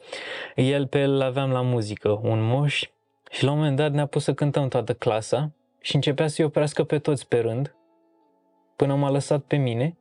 [0.55, 2.83] El pe el aveam la muzică, un moș
[3.31, 6.85] și la un moment dat ne-a pus să cântăm toată clasa și începea să-i oprească
[6.85, 7.75] pe toți pe rând
[8.77, 9.97] până m-a lăsat pe mine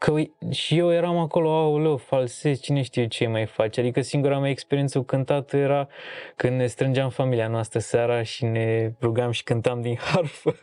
[0.00, 0.14] Că
[0.50, 3.80] și eu eram acolo, aoleu, falsez, cine știe ce mai face.
[3.80, 5.88] Adică singura mea experiență cu cântat era
[6.36, 10.54] când ne strângeam familia noastră seara și ne rugam și cântam din harfă.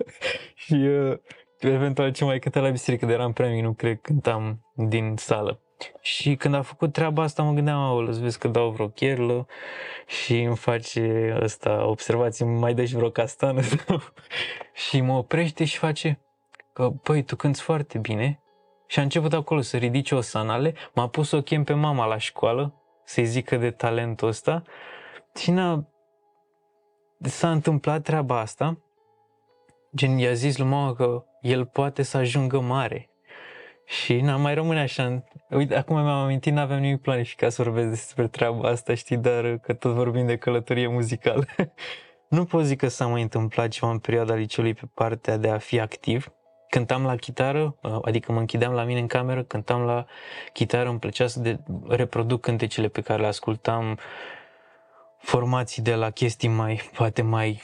[0.56, 1.17] și uh,
[1.60, 5.62] eventual ce mai cânta la biserică, de eram prea mic, nu cred, cântam din sală.
[6.02, 9.47] Și când a făcut treaba asta, mă gândeam, aoleu, să vezi că dau vreo cherlă
[10.06, 13.62] și îmi face ăsta observații, mai dai și vreo castană.
[14.88, 16.21] și mă oprește și face
[16.73, 18.41] că, păi, tu cânti foarte bine,
[18.88, 22.06] și a început acolo să ridice o sanale, m-a pus să o chem pe mama
[22.06, 24.63] la școală, să-i zică de talentul ăsta
[25.36, 25.88] și n-a...
[27.19, 28.78] s-a întâmplat treaba asta,
[29.95, 33.10] gen i-a zis lui mama că el poate să ajungă mare.
[33.86, 35.23] Și n mai rămâne așa.
[35.50, 39.73] Uite, acum mi-am amintit, n-aveam nimic planificat să vorbesc despre treaba asta, știi, dar că
[39.73, 41.45] tot vorbim de călătorie muzicală.
[42.36, 45.58] nu pot zic că s-a mai întâmplat ceva în perioada liceului pe partea de a
[45.58, 46.32] fi activ.
[46.69, 50.06] Cântam la chitară, adică mă închideam la mine în cameră, cântam la
[50.53, 53.97] chitară, îmi plăcea să de, reproduc cântecele pe care le ascultam,
[55.17, 57.62] formații de la chestii mai, poate mai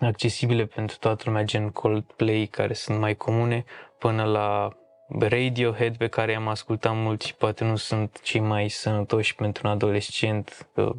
[0.00, 3.64] accesibile pentru toată lumea, gen Coldplay, care sunt mai comune,
[3.98, 4.76] până la
[5.18, 9.72] Radiohead pe care am ascultat mult și poate nu sunt cei mai sănătoși pentru un
[9.72, 10.92] adolescent, că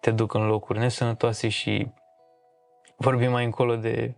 [0.00, 1.88] te duc în locuri nesănătoase și
[2.96, 4.14] vorbim mai încolo de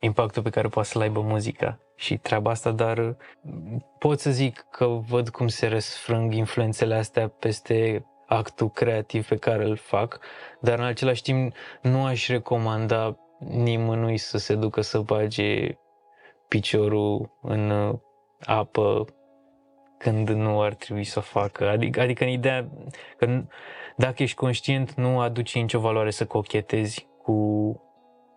[0.00, 3.16] impactul pe care poate să-l aibă muzica și treaba asta, dar
[3.98, 9.64] pot să zic că văd cum se răsfrâng influențele astea peste actul creativ pe care
[9.64, 10.20] îl fac,
[10.60, 15.78] dar în același timp nu aș recomanda nimănui să se ducă să bage
[16.48, 17.98] piciorul în uh,
[18.40, 19.04] apă
[19.98, 21.68] când nu ar trebui să o facă.
[21.68, 22.68] Adică, adică în ideea
[23.16, 23.42] că
[23.96, 27.34] dacă ești conștient, nu aduce nicio valoare să cochetezi cu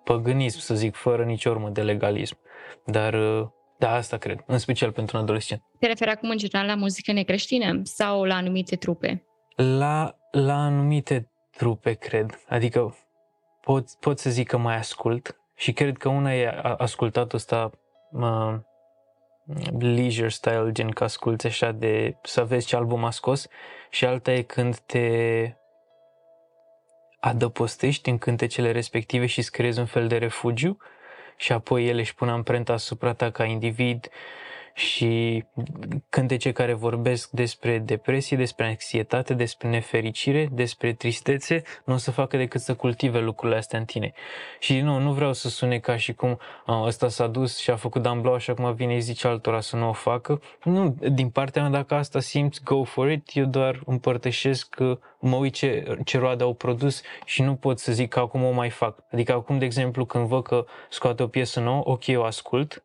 [0.04, 2.38] păgânism, să zic, fără nicio urmă de legalism.
[2.86, 5.62] Dar uh, da, asta cred, în special pentru un adolescent.
[5.80, 9.24] Te referi acum în general la muzică necreștină sau la anumite trupe?
[9.56, 12.40] La, la anumite trupe, cred.
[12.48, 12.96] Adică
[13.62, 17.70] pot, pot să zic că mai ascult și cred că una e ascultat ăsta
[18.12, 18.56] uh,
[19.80, 23.48] leisure style, gen că asculti așa de să vezi ce album a scos
[23.90, 25.56] și alta e când te
[27.26, 30.78] adăpostești în cântecele respective și îți creezi un fel de refugiu?
[31.38, 34.10] Și apoi ele își pun amprenta asupra ta ca individ
[34.74, 35.44] și
[36.10, 42.38] cântece care vorbesc despre depresie, despre anxietate, despre nefericire, despre tristețe, nu o să facă
[42.38, 44.14] decât să cultive lucrurile astea în tine.
[44.60, 47.76] Și nu, nu vreau să sune ca și cum a, ăsta s-a dus și a
[47.76, 50.42] făcut Dan și acum vine și zice altora să nu o facă.
[50.64, 55.36] Nu, din partea mea, dacă asta simți, go for it, eu doar împărtășesc că mă
[55.36, 58.70] uit ce, ce roade au produs și nu pot să zic că acum o mai
[58.70, 59.04] fac.
[59.12, 62.84] Adică acum, de exemplu, când văd că scoate o piesă nouă, ok, o ascult,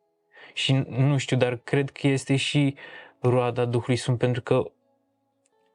[0.58, 2.74] și nu știu, dar cred că este și
[3.20, 4.70] roada Duhului Sfânt pentru că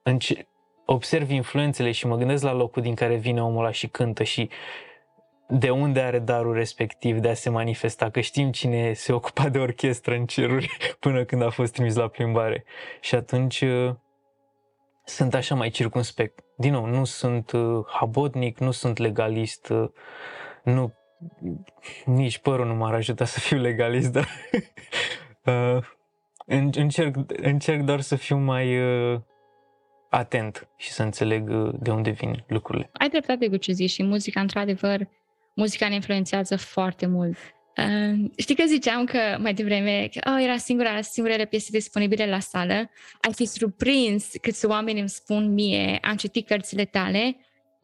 [0.03, 0.47] înce-
[0.85, 4.49] observ influențele și mă gândesc la locul din care vine omul ăla și cântă și
[5.47, 9.59] de unde are darul respectiv de a se manifesta, că știm cine se ocupa de
[9.59, 12.63] orchestră în ceruri până când a fost trimis la plimbare.
[12.99, 13.95] Și atunci uh,
[15.03, 16.43] sunt așa mai circunspect.
[16.57, 19.89] Din nou, nu sunt uh, habotnic, nu sunt legalist, uh,
[20.63, 20.93] nu
[22.05, 24.27] nici părul nu m-ar ajuta să fiu legalist, dar
[25.77, 25.83] uh,
[26.75, 29.19] încerc, încerc doar să fiu mai uh,
[30.09, 32.89] atent și să înțeleg uh, de unde vin lucrurile.
[32.93, 35.07] Ai dreptate cu ce zici și muzica, într-adevăr,
[35.55, 37.37] muzica ne influențează foarte mult.
[37.77, 42.39] Uh, știi că ziceam că mai devreme că oh, era singura, singurele piese disponibile la
[42.39, 42.73] sală.
[43.21, 47.37] Ai fi surprins câți oameni îmi spun mie, am citit cărțile tale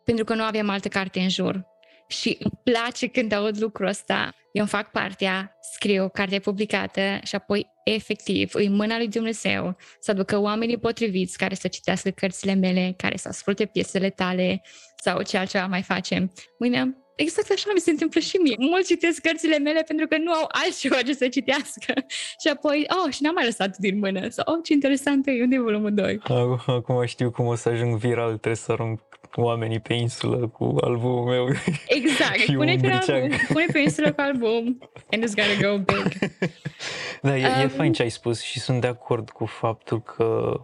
[0.04, 1.67] pentru că nu aveam altă carte în jur
[2.10, 4.34] și îmi place când aud lucrul ăsta.
[4.52, 10.12] Eu îmi fac partea, scriu cartea publicată și apoi efectiv îi mâna lui Dumnezeu să
[10.12, 14.62] aducă oamenii potriviți care să citească cărțile mele, care să asculte piesele tale
[14.95, 16.32] sau ce altceva mai facem.
[16.60, 18.56] Mâine exact așa mi se întâmplă și mie.
[18.60, 21.93] Mulți citesc cărțile mele pentru că nu au altceva ce să citească.
[22.41, 24.30] și apoi, oh, și n-am mai lăsat din mână.
[24.30, 26.19] Sau, oh, ce interesant e, unde e volumul 2?
[26.65, 29.02] Acum știu cum o să ajung viral, trebuie să arunc
[29.36, 31.48] oamenii pe insulă cu albumul meu.
[31.98, 34.80] Exact, pune pe, album, pune pe insulă cu album
[35.12, 36.30] and it's gonna go big.
[37.22, 40.60] da, e, um, e fain ce ai spus și sunt de acord cu faptul că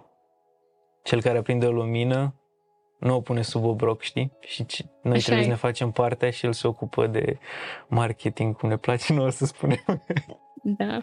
[1.03, 2.35] cel care aprinde o lumină
[2.99, 4.31] nu o pune sub obroc, știi?
[4.39, 4.65] Și
[5.01, 5.43] noi Așa trebuie e.
[5.43, 7.37] să ne facem partea și el se ocupă de
[7.87, 10.03] marketing, cum ne place noi să spunem.
[10.63, 10.99] Da.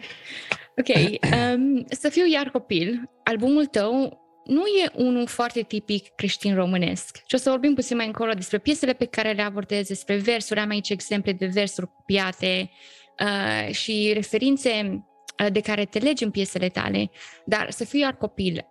[0.77, 1.19] Ok.
[1.33, 7.17] Um, să fiu iar copil, albumul tău nu e unul foarte tipic creștin românesc.
[7.25, 10.59] Și o să vorbim puțin mai încolo despre piesele pe care le abordez, despre versuri,
[10.59, 12.69] am aici exemple de versuri copiate
[13.19, 15.03] uh, și referințe
[15.43, 17.09] uh, de care te legi în piesele tale,
[17.45, 18.65] dar să fiu iar copil,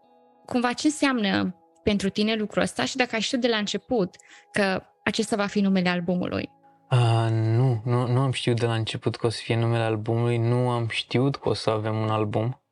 [0.46, 4.16] cumva ce înseamnă pentru tine lucrul ăsta și dacă ai știut de la început
[4.52, 6.50] că acesta va fi numele albumului?
[6.90, 10.38] Uh, nu, nu, nu am știut de la început că o să fie numele albumului,
[10.38, 12.62] nu am știut că o să avem un album.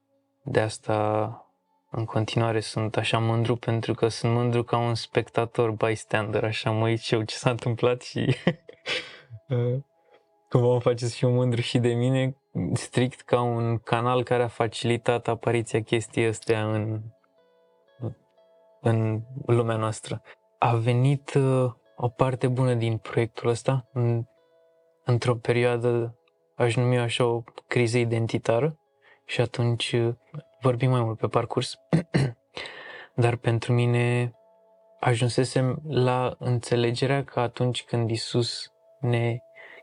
[0.42, 1.49] De asta
[1.90, 6.87] în continuare sunt așa mândru pentru că sunt mândru ca un spectator bystander, așa mă
[6.87, 8.37] uit eu ce s-a întâmplat și
[10.48, 12.37] cum mă face să fiu mândru și de mine,
[12.72, 17.00] strict ca un canal care a facilitat apariția chestii astea în,
[18.81, 20.22] în lumea noastră.
[20.59, 24.24] A venit uh, o parte bună din proiectul ăsta în,
[25.05, 26.18] într-o perioadă,
[26.55, 28.79] aș numi așa o criză identitară
[29.24, 30.14] și atunci uh,
[30.60, 31.76] vorbim mai mult pe parcurs.
[33.14, 34.32] Dar pentru mine
[35.00, 39.38] ajunsesem la înțelegerea că atunci când Isus ne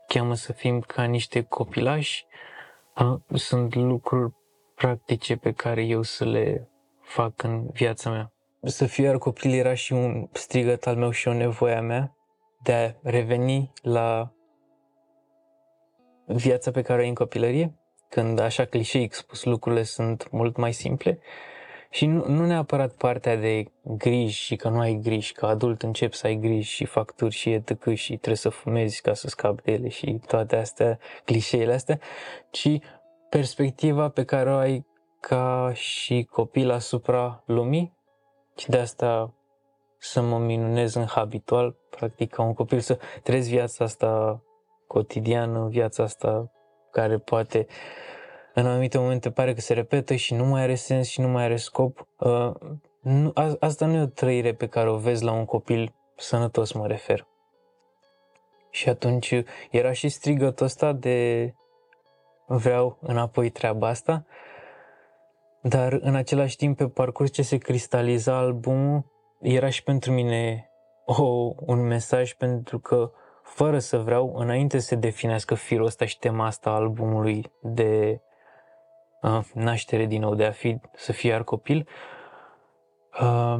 [0.06, 2.26] cheamă să fim ca niște copilași,
[3.34, 4.32] sunt lucruri
[4.74, 6.68] practice pe care eu să le
[7.02, 8.32] fac în viața mea.
[8.62, 12.16] Să fiu iar copil era și un strigăt al meu și o nevoie a mea
[12.62, 14.32] de a reveni la
[16.26, 17.78] viața pe care o ai în copilărie,
[18.08, 21.18] când așa clișei expus lucrurile sunt mult mai simple
[21.90, 26.16] și nu, nu neapărat partea de griji și că nu ai griji, că adult începi
[26.16, 27.92] să ai griji și facturi și etc.
[27.94, 31.98] și trebuie să fumezi ca să scapi de ele și toate astea, clișeile astea,
[32.50, 32.68] ci
[33.28, 34.86] perspectiva pe care o ai
[35.20, 37.96] ca și copil asupra lumii
[38.56, 39.34] și de asta
[39.98, 44.42] să mă minunez în habitual, practic ca un copil să trăiesc viața asta
[44.86, 46.52] cotidiană, viața asta
[46.90, 47.66] care poate
[48.54, 51.44] în anumite momente pare că se repetă și nu mai are sens și nu mai
[51.44, 52.06] are scop.
[52.18, 52.52] Uh,
[53.00, 56.72] nu, a, asta nu e o trăire pe care o vezi la un copil sănătos,
[56.72, 57.26] mă refer.
[58.70, 61.52] Și atunci era și strigătul ăsta de
[62.46, 64.26] vreau înapoi treaba asta,
[65.62, 69.04] dar în același timp pe parcurs ce se cristaliza albumul
[69.40, 70.70] era și pentru mine
[71.06, 71.22] o,
[71.60, 73.10] un mesaj pentru că
[73.48, 78.20] fără să vreau, înainte să se definească firul ăsta și tema asta albumului de
[79.22, 81.88] uh, naștere din nou, de a fi, să fie iar copil,
[83.20, 83.58] uh,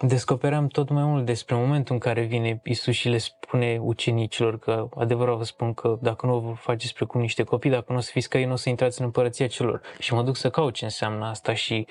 [0.00, 4.88] descopeream tot mai mult despre momentul în care vine Isus și le spune ucenicilor că
[4.96, 8.10] adevărat vă spun că dacă nu vă faceți precum niște copii, dacă nu o să
[8.12, 9.80] fiți ca ei, nu o să intrați în împărăția celor.
[9.98, 11.86] Și mă duc să caut ce înseamnă asta și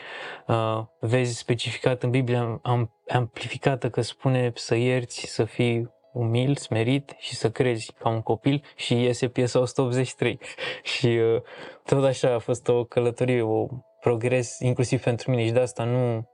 [0.47, 7.15] uh, vezi specificat în Biblie am, amplificată că spune să ierți, să fii umil, smerit
[7.17, 10.39] și să crezi ca un copil și iese piesa 183.
[10.97, 11.41] și uh,
[11.83, 13.67] tot așa a fost o călătorie, o
[13.99, 16.29] progres inclusiv pentru mine și de asta nu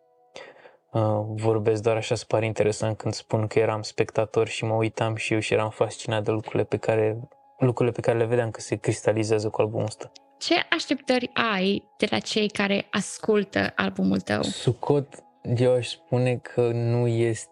[0.92, 5.16] uh, vorbesc doar așa să pare interesant când spun că eram spectator și mă uitam
[5.16, 7.20] și eu și eram fascinat de lucrurile pe care,
[7.58, 10.12] lucrurile pe care le vedeam că se cristalizează cu albumul ăsta.
[10.40, 14.42] Ce așteptări ai de la cei care ascultă albumul tău?
[14.42, 15.24] Sucot,
[15.56, 17.50] eu aș spune că nu este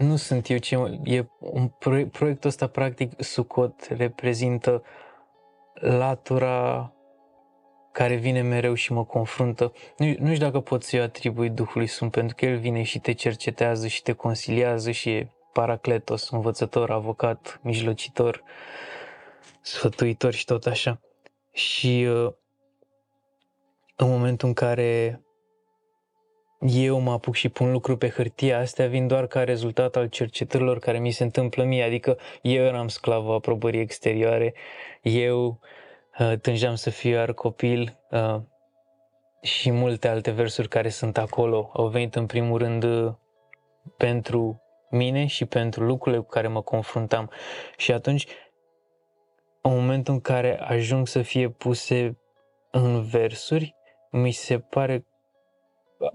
[0.00, 1.00] nu sunt eu ce...
[1.04, 4.82] E un proiect, proiectul ăsta, practic, Sucot reprezintă
[5.74, 6.92] latura
[7.92, 9.72] care vine mereu și mă confruntă.
[9.96, 13.12] Nu, nu știu dacă pot să-i atribui Duhului Sfânt, pentru că El vine și te
[13.12, 18.42] cercetează și te consiliază și e paracletos, învățător, avocat, mijlocitor,
[19.60, 21.00] sfătuitor și tot așa.
[21.52, 22.32] Și uh,
[23.96, 25.20] în momentul în care
[26.60, 30.78] eu mă apuc și pun lucruri pe hârtie, astea vin doar ca rezultat al cercetărilor
[30.78, 34.54] care mi se întâmplă mie, adică eu eram sclavă aprobării exterioare,
[35.02, 35.60] eu
[36.18, 38.40] uh, tângeam să fiu iar copil uh,
[39.42, 43.12] și multe alte versuri care sunt acolo au venit în primul rând uh,
[43.96, 47.30] pentru mine și pentru lucrurile cu care mă confruntam.
[47.76, 48.26] Și atunci,
[49.60, 52.18] în momentul în care ajung să fie puse
[52.70, 53.74] în versuri,
[54.10, 55.04] mi se pare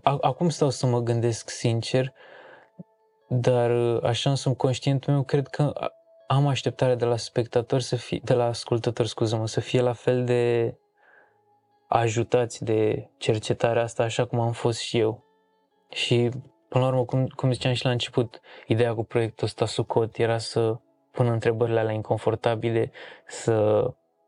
[0.04, 2.14] acum stau să mă gândesc sincer,
[3.28, 3.72] dar
[4.04, 5.74] așa în subconștientul meu cred că
[6.28, 10.26] am așteptare de la spectator să fie, de la ascultător, scuză-mă, să fie la fel
[10.26, 10.76] de
[11.88, 15.24] ajutați de cercetarea asta așa cum am fost și eu.
[15.90, 16.30] Și
[16.70, 20.38] până la urmă, cum, cum ziceam și la început, ideea cu proiectul ăsta Sucot era
[20.38, 20.76] să
[21.12, 22.92] pună întrebările alea inconfortabile,
[23.28, 23.86] să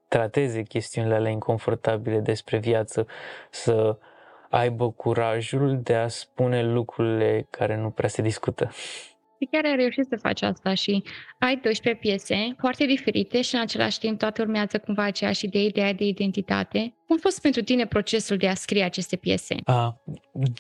[0.08, 3.08] trateze chestiunile alea inconfortabile despre viață,
[3.50, 3.98] să
[4.50, 8.72] aibă curajul de a spune lucrurile care nu prea se discută.
[9.40, 11.04] Și chiar ai reușit să faci asta și
[11.40, 15.94] ai 12 piese foarte diferite și în același timp toate urmează cumva aceeași idee, ideea
[15.94, 16.94] de identitate.
[17.08, 19.56] Cum a fost pentru tine procesul de a scrie aceste piese?
[19.64, 20.02] A,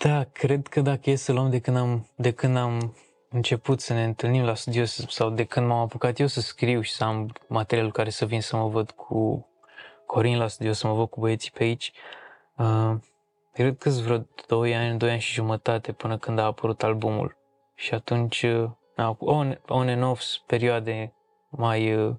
[0.04, 2.96] da, cred că dacă e să luăm de când am, de când am
[3.30, 6.92] început să ne întâlnim la studio sau de când m-am apucat eu să scriu și
[6.92, 9.48] să am materialul care să vin să mă văd cu
[10.06, 11.92] Corin la studio, să mă văd cu băieții pe aici,
[12.56, 12.94] uh,
[13.58, 17.38] Cred că vreo 2 ani, 2 ani și jumătate până când a apărut albumul.
[17.76, 18.46] Și atunci,
[19.18, 21.14] on, on and off, perioade
[21.50, 22.16] mai uh,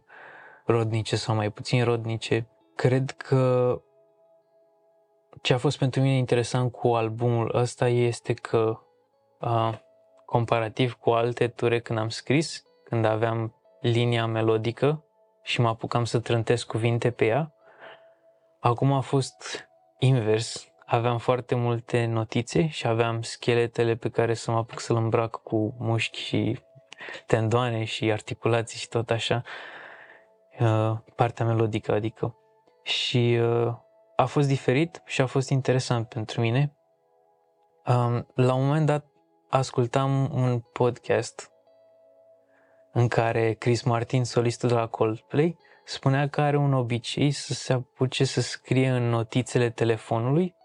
[0.67, 2.49] rodnice sau mai puțin rodnice.
[2.75, 3.75] Cred că
[5.43, 8.81] ce a fost pentru mine interesant cu albumul ăsta este că,
[9.39, 9.81] a,
[10.25, 15.05] comparativ cu alte ture când am scris, când aveam linia melodică
[15.43, 17.53] și mă apucam să trântesc cuvinte pe ea,
[18.61, 19.69] acum a fost
[19.99, 25.43] invers aveam foarte multe notițe și aveam scheletele pe care să mă apuc să-l îmbrac
[25.43, 26.61] cu mușchi și
[27.27, 29.43] tendoane și articulații și tot așa,
[30.61, 32.37] uh, partea melodică, adică.
[32.83, 33.75] Și uh,
[34.17, 36.73] a fost diferit și a fost interesant pentru mine.
[37.87, 39.07] Um, la un moment dat
[39.49, 41.51] ascultam un podcast
[42.93, 47.73] în care Chris Martin, solistul de la Coldplay, spunea că are un obicei să se
[47.73, 50.57] apuce să scrie în notițele telefonului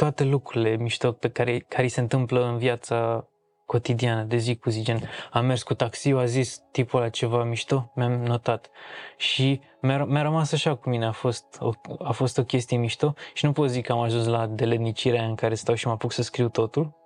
[0.00, 3.28] toate lucrurile mișto pe care, care se întâmplă în viața
[3.66, 7.44] cotidiană, de zi cu zi, gen am mers cu taxiul, a zis tipul la ceva
[7.44, 8.70] mișto, mi-am notat.
[9.16, 13.14] Și mi-a, mi-a rămas așa cu mine, a fost, o, a fost o chestie mișto
[13.34, 16.12] și nu pot zic că am ajuns la delenicirea în care stau și mă apuc
[16.12, 16.96] să scriu totul,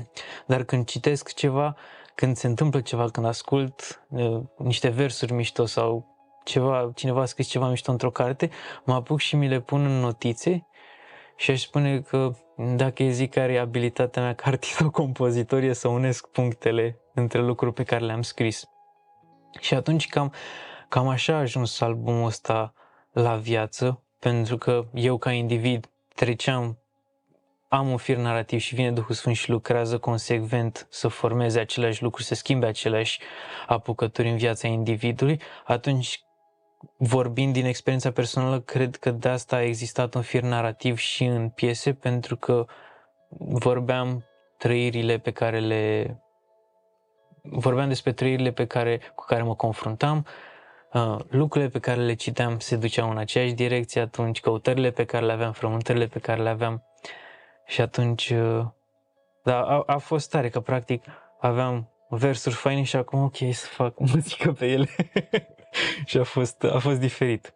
[0.46, 1.76] dar când citesc ceva,
[2.14, 7.46] când se întâmplă ceva, când ascult uh, niște versuri mișto sau ceva, cineva a scris
[7.46, 8.50] ceva mișto într-o carte,
[8.84, 10.66] mă apuc și mi le pun în notițe
[11.36, 15.88] și aș spune că dacă e zic care e abilitatea mea ca artist-compozitor e să
[15.88, 18.64] unesc punctele între lucruri pe care le-am scris.
[19.60, 20.32] Și atunci cam,
[20.88, 22.74] cam așa a ajuns albumul ăsta
[23.12, 26.78] la viață, pentru că eu ca individ treceam,
[27.68, 32.26] am un fir narrativ și vine Duhul Sfânt și lucrează consecvent să formeze aceleași lucruri,
[32.26, 33.20] să schimbe aceleași
[33.66, 36.22] apucături în viața individului, atunci
[36.96, 41.48] vorbind din experiența personală, cred că de asta a existat un fir narrativ și în
[41.48, 42.66] piese, pentru că
[43.38, 44.24] vorbeam
[44.58, 46.16] trăirile pe care le
[47.42, 50.26] vorbeam despre trăirile pe care, cu care mă confruntam,
[50.92, 55.26] uh, lucrurile pe care le citeam se duceau în aceeași direcție atunci, căutările pe care
[55.26, 56.82] le aveam, frământările pe care le aveam
[57.66, 58.64] și atunci, uh,
[59.42, 61.04] da, a, a fost tare că practic
[61.40, 64.88] aveam versuri faine și acum ok să fac muzică pe ele.
[66.06, 67.54] și a fost, a fost diferit.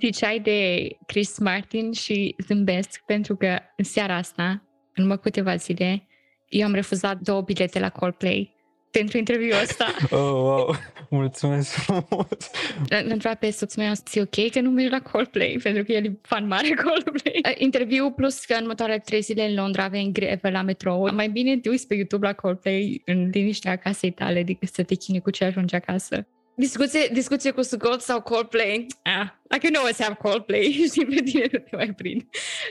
[0.00, 4.62] Ziceai de Chris Martin și zâmbesc pentru că în seara asta,
[4.94, 6.06] în urmă câteva zile,
[6.48, 8.56] eu am refuzat două bilete la Coldplay
[8.90, 9.86] pentru interviul ăsta.
[10.10, 10.74] Oh, wow,
[11.10, 12.50] mulțumesc frumos!
[12.88, 15.60] L-am întrebat pe soțul meu, e ok că nu mergi la Coldplay?
[15.62, 17.54] Pentru că el e fan mare Coldplay.
[17.58, 21.14] Interviu plus că în următoarele trei zile în Londra avem grevă la metrou.
[21.14, 24.94] Mai bine te uiți pe YouTube la Coldplay în liniștea casei tale decât să te
[24.94, 26.26] chini cu ce ajungi acasă.
[26.58, 28.86] Discuție, discuție cu Sugot sau Coldplay.
[29.02, 32.28] Ah, dacă nu o să am Coldplay și pe tine nu te mai prind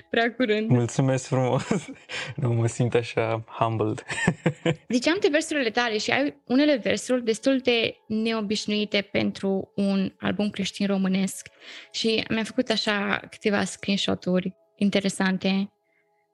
[0.09, 0.69] prea curând.
[0.69, 1.63] Mulțumesc frumos.
[2.35, 4.03] Nu mă simt așa humbled.
[4.89, 10.87] Ziceam de versurile tale și ai unele versuri destul de neobișnuite pentru un album creștin
[10.87, 11.47] românesc
[11.91, 15.71] și mi-am făcut așa câteva screenshot-uri interesante.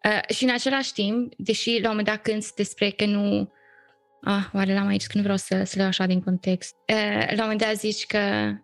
[0.04, 3.52] Uh, și în același timp, deși la un moment dat când despre că nu
[4.26, 6.76] Ah, oare l-am aici, că nu vreau să, să le așa din context.
[6.88, 8.20] Uh, la un moment dat zici că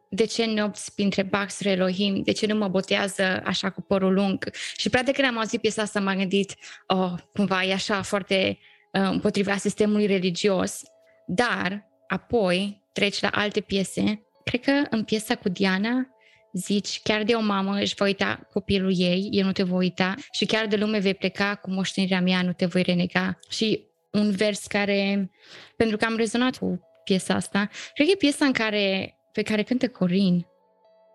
[0.09, 4.49] de ce nopți printre baxuri Elohim, de ce nu mă botează așa cu părul lung?
[4.77, 6.55] Și prea de când am auzit piesa asta m-am gândit,
[6.87, 8.59] oh, cumva e așa foarte
[8.91, 10.81] uh, împotriva sistemului religios,
[11.27, 14.23] dar apoi treci la alte piese.
[14.43, 16.07] Cred că în piesa cu Diana
[16.53, 20.15] zici, chiar de o mamă își va uita copilul ei, eu nu te voi uita
[20.31, 23.39] și chiar de lume vei pleca cu moștenirea mea, nu te voi renega.
[23.49, 25.31] Și un vers care,
[25.75, 29.63] pentru că am rezonat cu piesa asta, cred că e piesa în care, pe care
[29.63, 30.45] cântă Corin,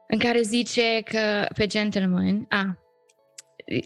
[0.08, 2.78] în care zice că pe Gentleman, a,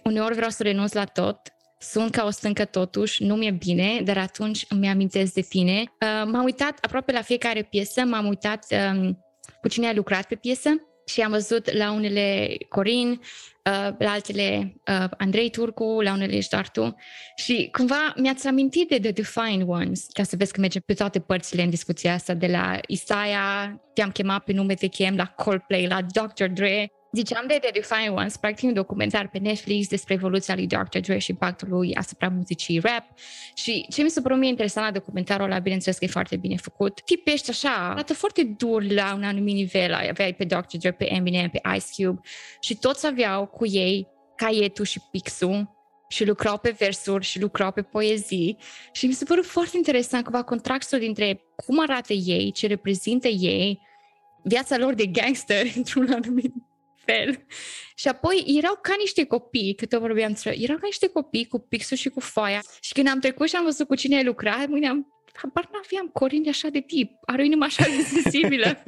[0.05, 1.39] uneori vreau să renunț la tot,
[1.79, 5.81] sunt ca o stâncă totuși, nu mi-e bine, dar atunci îmi amintesc de tine.
[5.81, 9.25] Uh, m-am uitat aproape la fiecare piesă, m-am uitat um,
[9.61, 14.75] cu cine a lucrat pe piesă și am văzut la unele Corin, uh, la altele
[14.87, 16.97] uh, Andrei Turcu, la unele ești doar tu.
[17.37, 21.21] Și cumva mi-ați amintit de The Defined Ones, ca să vezi că merge pe toate
[21.21, 25.87] părțile în discuția asta, de la Isaia, te-am chemat pe nume, te chem, la Coldplay,
[25.87, 26.45] la Dr.
[26.45, 30.99] Dre, Ziceam de The Define Ones, practic un documentar pe Netflix despre evoluția lui Dr.
[30.99, 33.05] Dre și impactul lui asupra muzicii rap
[33.55, 36.57] și ce mi se pare mie interesant la documentarul ăla, bineînțeles că e foarte bine
[36.57, 40.77] făcut, tipești așa, arată foarte dur la un anumit nivel, aveai pe Dr.
[40.79, 42.21] Dre, pe Eminem, pe Ice Cube
[42.61, 45.77] și toți aveau cu ei caietul și pixul
[46.09, 48.57] și lucrau pe versuri și lucrau pe poezii
[48.93, 53.81] și mi se pare foarte interesant cumva contrastul dintre cum arată ei, ce reprezintă ei,
[54.43, 56.55] viața lor de gangster într-un anumit
[57.13, 57.45] fel.
[57.95, 62.09] Și apoi erau ca niște copii, câte vorbeam, erau ca niște copii cu pixul și
[62.09, 62.63] cu foaia.
[62.81, 66.11] Și când am trecut și am văzut cu cine ai lucrat, mâine am habar n-aveam
[66.13, 68.67] Corin e așa de tip, are o inimă așa de sensibilă.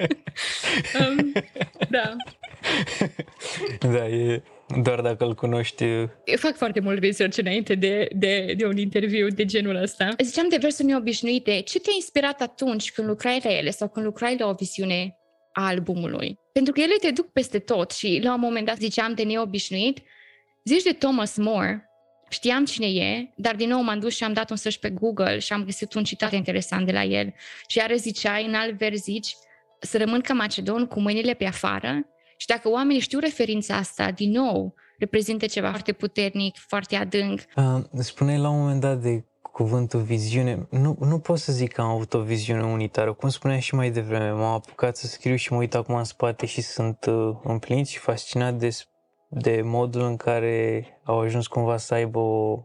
[1.01, 1.33] um,
[1.89, 2.17] da.
[3.81, 4.43] Da, e
[4.83, 5.85] doar dacă îl cunoști.
[5.85, 10.09] Eu fac foarte mult research înainte de, de, de un interviu de genul ăsta.
[10.23, 11.61] Ziceam de versuri neobișnuite.
[11.61, 15.17] Ce te-a inspirat atunci când lucrai la ele sau când lucrai la o viziune
[15.53, 16.40] a albumului.
[16.53, 19.99] Pentru că ele te duc peste tot și la un moment dat ziceam de neobișnuit,
[20.65, 21.91] zici de Thomas More,
[22.29, 25.39] știam cine e, dar din nou m-am dus și am dat un search pe Google
[25.39, 27.35] și am găsit un citat interesant de la el.
[27.67, 29.35] Și iară zicea, în alt vers zici,
[29.81, 34.31] să rămân ca Macedon cu mâinile pe afară și dacă oamenii știu referința asta, din
[34.31, 37.41] nou, reprezintă ceva foarte puternic, foarte adânc.
[37.57, 39.25] Uh, spuneai la un moment dat de
[39.61, 40.67] cuvântul viziune.
[40.71, 43.13] Nu, nu pot să zic că am avut o viziune unitară.
[43.13, 46.47] Cum spuneai și mai devreme, m-am apucat să scriu și mă uit acum în spate
[46.47, 48.69] și sunt uh, împlinit și fascinat de,
[49.29, 52.63] de modul în care au ajuns cumva să aibă o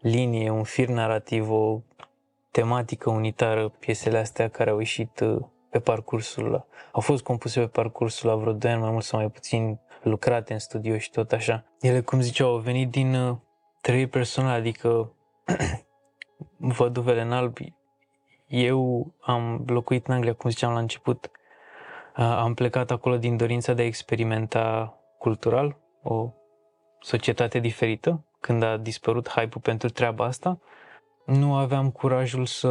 [0.00, 1.80] linie, un fir narrativ, o
[2.50, 5.38] tematică unitară, piesele astea care au ieșit uh,
[5.70, 9.18] pe parcursul la, au fost compuse pe parcursul la vreo 2 ani, mai mult sau
[9.18, 11.64] mai puțin lucrate în studio și tot așa.
[11.80, 13.36] Ele, cum ziceau, au venit din uh,
[13.80, 15.12] trei persoane, adică
[16.56, 17.56] văduvele în alb.
[18.46, 21.30] Eu am locuit în Anglia, cum ziceam la început,
[22.16, 26.30] uh, am plecat acolo din dorința de a experimenta cultural o
[27.00, 30.58] societate diferită, când a dispărut hype-ul pentru treaba asta
[31.30, 32.68] nu aveam curajul să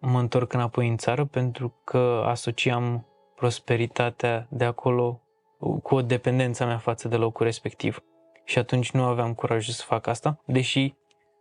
[0.00, 5.20] mă întorc înapoi în țară pentru că asociam prosperitatea de acolo
[5.82, 8.02] cu o dependență mea față de locul respectiv.
[8.44, 10.94] Și atunci nu aveam curajul să fac asta, deși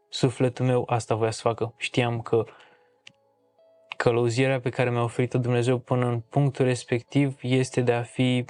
[0.10, 1.74] sufletul meu asta voia să facă.
[1.78, 2.46] Știam că
[3.98, 8.46] călăuzirea pe care mi-a oferit-o Dumnezeu până în punctul respectiv este de a fi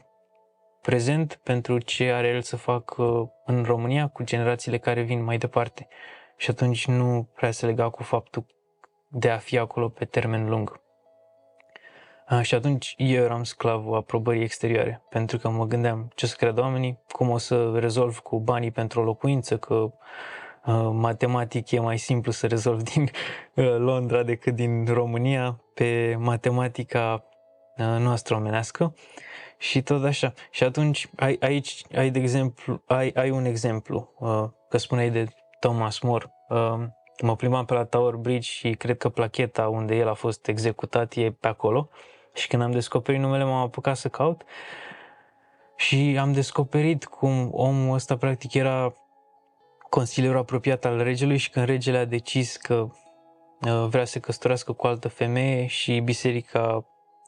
[0.81, 5.87] prezent pentru ce are El să facă în România cu generațiile care vin mai departe
[6.37, 8.45] și atunci nu prea se lega cu faptul
[9.07, 10.81] de a fi acolo pe termen lung.
[12.27, 16.61] A, și atunci eu eram sclavul aprobării exterioare, pentru că mă gândeam ce să creadă
[16.61, 19.91] oamenii, cum o să rezolv cu banii pentru o locuință, că uh,
[20.91, 23.03] matematic e mai simplu să rezolv din
[23.53, 27.23] uh, Londra decât din România pe matematica
[27.77, 28.93] uh, noastră omenească
[29.57, 30.33] și tot așa.
[30.51, 35.25] Și atunci ai, aici ai, de exemplu, ai, ai un exemplu, uh, că spuneai de
[35.59, 36.33] Thomas More.
[36.49, 40.47] Um, mă plimbam pe la Tower Bridge și cred că placheta unde el a fost
[40.47, 41.89] executat e pe acolo.
[42.33, 44.43] Și când am descoperit numele, m-am apucat să caut
[45.75, 48.93] și am descoperit cum omul ăsta practic era
[49.89, 52.87] consilierul apropiat al regelui și când regele a decis că
[53.61, 56.85] uh, vrea să se căsătorească cu altă femeie și biserica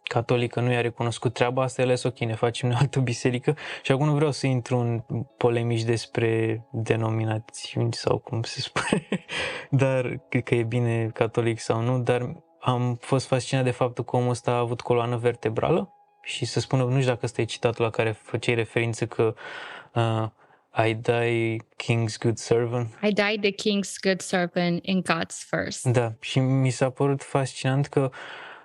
[0.09, 3.55] catolică nu i-a recunoscut treaba asta, el a zis ok, ne facem o altă biserică.
[3.81, 5.03] Și acum nu vreau să intru în
[5.37, 9.07] polemici despre denominațiuni sau cum se spune,
[9.83, 14.15] dar cred că e bine catolic sau nu, dar am fost fascinat de faptul că
[14.15, 17.83] omul ăsta a avut coloană vertebrală și să spună, nu știu dacă ăsta e citatul
[17.83, 19.33] la care făceai referință că
[19.93, 20.27] uh,
[20.77, 22.93] I die king's good servant.
[23.03, 25.85] I die the king's good servant in God's first.
[25.85, 28.11] Da, și mi s-a părut fascinant că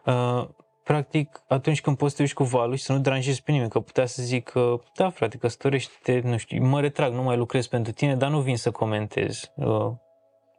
[0.04, 0.48] uh,
[0.82, 3.70] practic, atunci când poți să te uiți cu valul și să nu deranjezi pe nimeni,
[3.70, 7.66] că putea să zic că, da, frate, căsătorește nu știu, mă retrag, nu mai lucrez
[7.66, 9.92] pentru tine, dar nu vin să comentez, uh,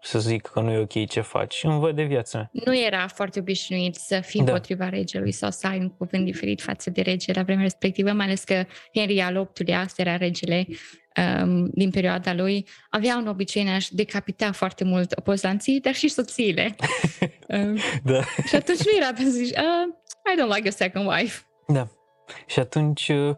[0.05, 1.59] să zic că nu e ok ce faci.
[1.63, 2.49] Îmi văd de viața mea.
[2.65, 4.51] Nu era foarte obișnuit să fii da.
[4.51, 8.25] împotriva regelui sau să ai un cuvânt diferit față de rege la vremea respectivă, mai
[8.25, 10.67] ales că Henry al VIII-lea, asta era regele
[11.43, 16.75] um, din perioada lui, avea un obicei de decapita foarte mult opozanții, dar și soțiile.
[17.47, 18.21] um, da.
[18.47, 19.93] Și atunci nu era pentru să zici, uh,
[20.33, 21.41] I don't like a second wife.
[21.67, 21.87] Da.
[22.45, 23.35] Și atunci uh,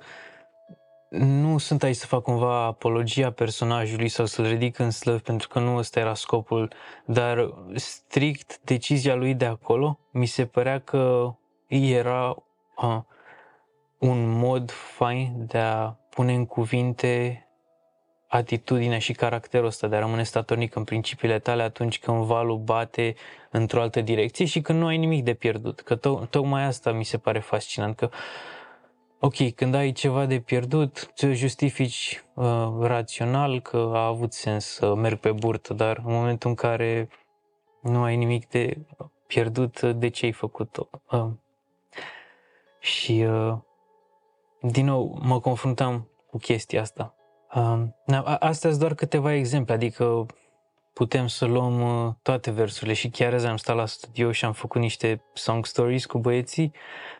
[1.09, 5.59] nu sunt aici să fac cumva apologia personajului sau să-l ridic în slăv, pentru că
[5.59, 6.71] nu ăsta era scopul,
[7.05, 11.35] dar strict decizia lui de acolo mi se părea că
[11.67, 12.35] era
[12.81, 12.99] uh,
[13.97, 17.41] un mod fain de a pune în cuvinte
[18.27, 23.15] atitudinea și caracterul ăsta de a rămâne statornic în principiile tale atunci când valul bate
[23.49, 25.81] într-o altă direcție și când nu ai nimic de pierdut.
[25.81, 28.09] Că to- tocmai asta mi se pare fascinant, că
[29.19, 34.95] ok, când ai ceva de pierdut, ți-o justifici uh, rațional că a avut sens să
[34.95, 37.09] merg pe burtă, dar în momentul în care
[37.81, 38.77] nu ai nimic de
[39.27, 40.89] pierdut, de ce ai făcut-o?
[41.11, 41.27] Uh,
[42.79, 43.57] și uh,
[44.61, 47.17] din nou mă confruntam cu chestia asta
[48.39, 50.25] Astea sunt doar câteva exemple, adică
[50.97, 54.53] putem să luăm uh, toate versurile și chiar azi am stat la studio și am
[54.53, 56.71] făcut niște song stories cu băieții,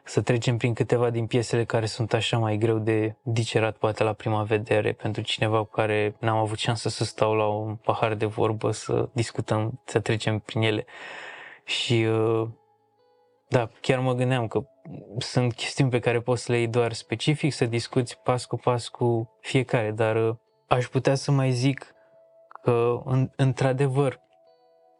[0.03, 4.13] să trecem prin câteva din piesele care sunt așa mai greu de dicerat poate la
[4.13, 8.25] prima vedere pentru cineva cu care n-am avut șansă să stau la un pahar de
[8.25, 10.85] vorbă, să discutăm, să trecem prin ele.
[11.63, 12.47] Și uh,
[13.47, 14.63] da, chiar mă gândeam că
[15.17, 18.87] sunt chestiuni pe care poți să le iei doar specific, să discuți pas cu pas
[18.87, 20.35] cu fiecare, dar uh,
[20.67, 21.95] aș putea să mai zic
[22.67, 24.19] că, în, într-adevăr,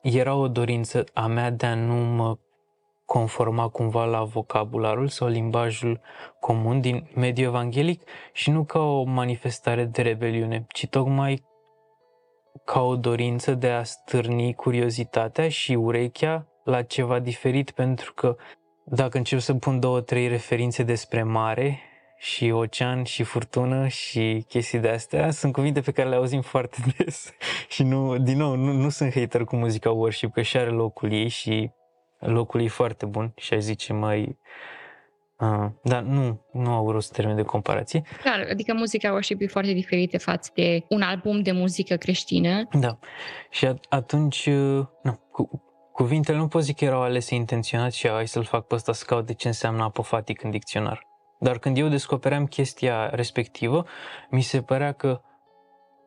[0.02, 2.38] era o dorință a mea de a nu mă
[3.06, 6.00] conforma cumva la vocabularul sau limbajul
[6.40, 8.02] comun din mediul evanghelic
[8.32, 11.44] și nu ca o manifestare de rebeliune, ci tocmai
[12.66, 18.36] ca o dorință de a stârni curiozitatea și urechea la ceva diferit, pentru că
[18.84, 21.80] dacă încep să pun două, trei referințe despre mare
[22.18, 26.78] și ocean și furtună și chestii de astea sunt cuvinte pe care le auzim foarte
[26.98, 27.34] des
[27.68, 31.12] și nu, din nou, nu, nu sunt hater cu muzica worship, că și are locul
[31.12, 31.72] ei și
[32.20, 34.38] locul ei foarte bun și ai zice mai
[35.40, 38.02] Uh, dar nu, nu au rost termen de comparație.
[38.22, 42.68] Clar, adică muzica worship e foarte diferită față de un album de muzică creștină.
[42.72, 43.00] Da.
[43.50, 45.50] Și at- atunci, uh, nu, cu,
[45.92, 49.04] cuvintele nu pot zic că erau alese intenționat și hai să-l fac pe ăsta să
[49.08, 51.07] caut de ce înseamnă apofatic în dicționar.
[51.40, 53.86] Dar când eu descopeream chestia respectivă,
[54.30, 55.22] mi se părea că,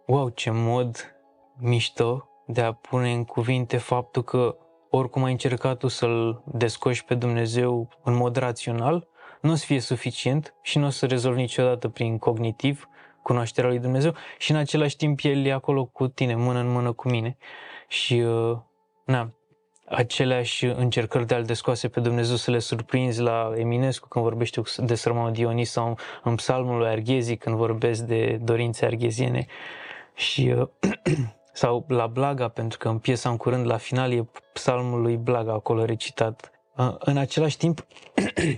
[0.07, 1.15] wow, ce mod
[1.59, 4.57] mișto de a pune în cuvinte faptul că
[4.91, 9.09] oricum ai încercat tu să-L descoși pe Dumnezeu în mod rațional,
[9.41, 12.89] nu o să fie suficient și nu o să rezolvi niciodată prin cognitiv
[13.23, 16.93] cunoașterea lui Dumnezeu și în același timp El e acolo cu tine, mână în mână
[16.93, 17.37] cu mine.
[17.89, 18.59] Și, uh,
[19.05, 19.33] na,
[19.91, 24.95] aceleași încercări de a-L descoase pe Dumnezeu să le surprinzi la Eminescu când vorbește de
[24.95, 29.47] sărmanul Dionis sau în psalmul lui Arghezi când vorbesc de dorințe argheziene
[30.15, 30.69] și uh,
[31.53, 35.53] sau la Blaga, pentru că în piesa în curând la final e psalmul lui Blaga
[35.53, 36.51] acolo recitat.
[36.77, 37.87] Uh, în același timp,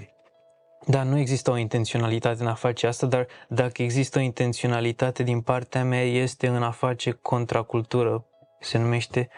[0.95, 5.41] da, nu există o intenționalitate în a face asta, dar dacă există o intenționalitate din
[5.41, 8.27] partea mea, este în a face contracultură.
[8.61, 9.29] Se numește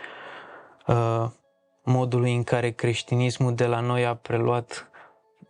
[0.86, 1.26] uh,
[1.84, 4.88] modului în care creștinismul de la noi a preluat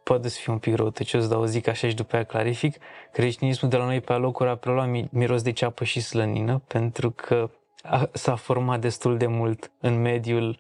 [0.03, 2.77] poate să fie un pic răutăcios, dar o zic așa și după aia clarific,
[3.13, 7.51] creștinismul de la noi pe alocuri a preluat miros de ceapă și slănină, pentru că
[7.83, 10.59] a, s-a format destul de mult în mediul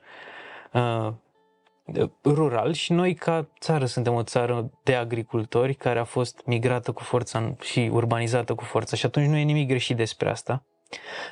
[0.72, 1.09] uh,
[2.25, 7.03] rural și noi ca țară suntem o țară de agricultori care a fost migrată cu
[7.03, 10.64] forța și urbanizată cu forța și atunci nu e nimic greșit despre asta.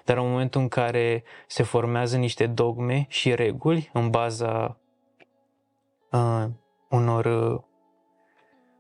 [0.05, 4.81] Dar în momentul în care se formează niște dogme și reguli în baza
[6.11, 6.45] uh,
[6.89, 7.61] unor uh,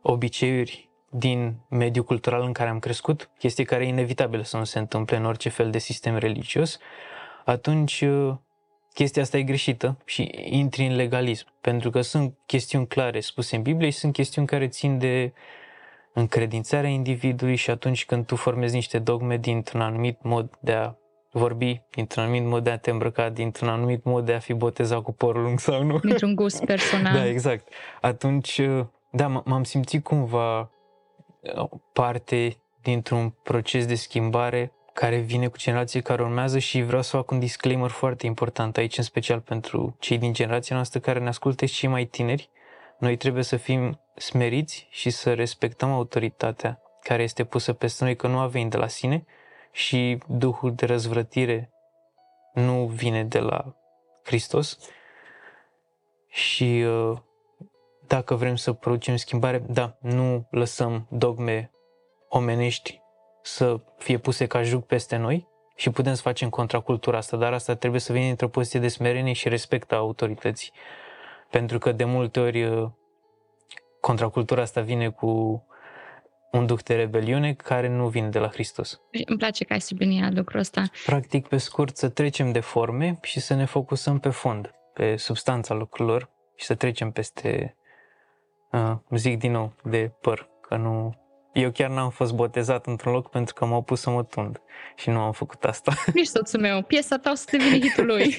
[0.02, 4.78] obiceiuri din mediul cultural în care am crescut, chestie care e inevitabilă să nu se
[4.78, 6.78] întâmple în orice fel de sistem religios,
[7.44, 8.34] atunci uh,
[8.94, 11.46] chestia asta e greșită și intri în legalism.
[11.60, 15.32] Pentru că sunt chestiuni clare spuse în Biblie și sunt chestiuni care țin de
[16.14, 20.94] încredințarea individului și atunci când tu formezi niște dogme dintr-un anumit mod de a
[21.32, 25.02] vorbi, dintr-un anumit mod de a te îmbrăca, dintr-un anumit mod de a fi botezat
[25.02, 25.98] cu părul lung sau nu.
[25.98, 27.12] Dintr-un gust personal.
[27.14, 27.68] da, exact.
[28.00, 28.60] Atunci,
[29.10, 36.22] da, m-am simțit cumva uh, parte dintr-un proces de schimbare care vine cu generație care
[36.22, 40.32] urmează și vreau să fac un disclaimer foarte important aici, în special pentru cei din
[40.32, 42.50] generația noastră care ne ascultă și cei mai tineri.
[43.02, 48.26] Noi trebuie să fim smeriți și să respectăm autoritatea care este pusă peste noi, că
[48.26, 49.24] nu a venit de la sine
[49.70, 51.72] și Duhul de răzvrătire
[52.54, 53.76] nu vine de la
[54.24, 54.78] Hristos.
[56.28, 57.18] Și uh,
[58.06, 61.70] dacă vrem să producem schimbare, da, nu lăsăm dogme
[62.28, 63.00] omenești
[63.42, 67.74] să fie puse ca juc peste noi și putem să facem contracultura asta, dar asta
[67.74, 70.72] trebuie să vină într-o poziție de smerenie și respect a autorității.
[71.52, 72.90] Pentru că de multe ori uh,
[74.00, 75.62] contracultura asta vine cu
[76.52, 79.00] un duc de rebeliune care nu vine de la Hristos.
[79.26, 80.90] Îmi place că ai subliniat lucrul ăsta.
[81.06, 85.74] Practic, pe scurt, să trecem de forme și să ne focusăm pe fond, pe substanța
[85.74, 87.76] lucrurilor și să trecem peste,
[88.72, 91.21] uh, zic din nou, de păr, că nu
[91.52, 94.60] eu chiar n-am fost botezat într-un loc pentru că m-au pus să mă tund
[94.96, 95.92] și nu am făcut asta.
[96.14, 96.82] Nici soțul meu.
[96.82, 98.36] Piesa ta o să devine hitul lui.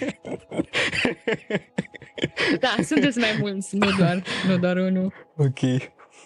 [2.59, 5.13] da, sunteți mai mulți, nu doar, nu doar unul.
[5.37, 5.59] Ok,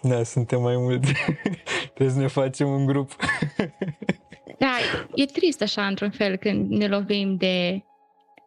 [0.02, 1.14] da, suntem mai mulți.
[1.94, 3.16] Trebuie să ne facem un grup.
[4.60, 4.76] da,
[5.16, 7.84] e trist așa într-un fel când ne lovim de...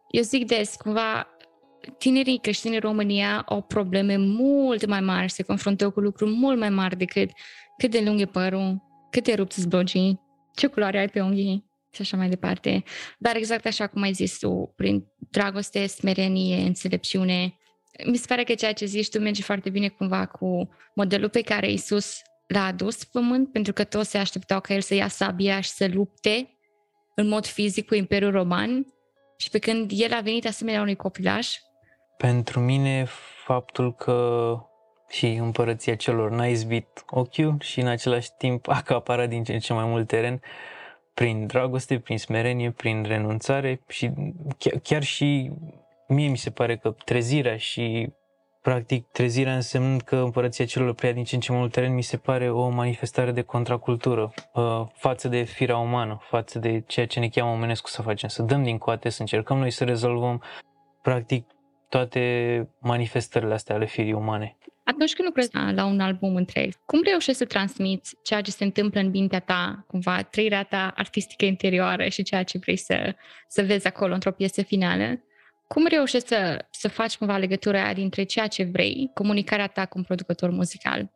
[0.09, 1.27] Eu zic des, cumva,
[1.97, 6.69] tinerii creștini în România au probleme mult mai mari, se confruntă cu lucruri mult mai
[6.69, 7.29] mari decât
[7.81, 10.19] cât de lung e părul, cât de rupt zblogii,
[10.55, 12.83] ce culoare ai pe unghii și așa mai departe.
[13.17, 17.55] Dar exact așa cum ai zis tu, prin dragoste, smerenie, înțelepciune,
[18.05, 21.41] mi se pare că ceea ce zici tu merge foarte bine cumva cu modelul pe
[21.41, 25.07] care Isus l-a adus pe pământ, pentru că toți se așteptau ca el să ia
[25.07, 26.57] sabia și să lupte
[27.15, 28.85] în mod fizic cu Imperiul Roman
[29.37, 31.55] și pe când el a venit asemenea unui copilaș.
[32.17, 33.07] Pentru mine,
[33.45, 34.55] faptul că
[35.11, 39.73] și împărăția celor n-a izbit ochiul și în același timp acapară din ce în ce
[39.73, 40.41] mai mult teren
[41.13, 44.11] prin dragoste, prin smerenie, prin renunțare și
[44.57, 45.51] chiar, chiar și
[46.07, 48.13] mie mi se pare că trezirea și
[48.61, 52.01] practic trezirea însemnând că împărăția celor preia din ce în ce mai mult teren mi
[52.01, 57.19] se pare o manifestare de contracultură uh, față de firea umană, față de ceea ce
[57.19, 60.43] ne cheamă omenescu să facem, să dăm din coate, să încercăm noi să rezolvăm
[61.01, 61.45] practic
[61.89, 64.57] toate manifestările astea ale firii umane.
[64.83, 68.99] Atunci când lucrezi la un album întreg, cum reușești să transmiți ceea ce se întâmplă
[68.99, 73.15] în mintea ta, cumva, trăirea ta artistică interioară și ceea ce vrei să,
[73.47, 75.23] să vezi acolo într-o piesă finală?
[75.67, 80.03] Cum reușești să, să faci cumva legătura dintre ceea ce vrei, comunicarea ta cu un
[80.03, 81.11] producător muzical?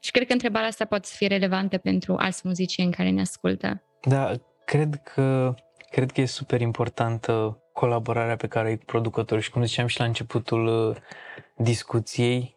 [0.00, 3.82] Și cred că întrebarea asta poate să fie relevantă pentru alți muzicieni care ne ascultă.
[4.02, 4.32] Da,
[4.64, 5.54] cred că,
[5.90, 9.98] cred că e super importantă colaborarea pe care ai cu producători și cum ziceam și
[9.98, 10.96] la începutul uh,
[11.56, 12.55] discuției, uh,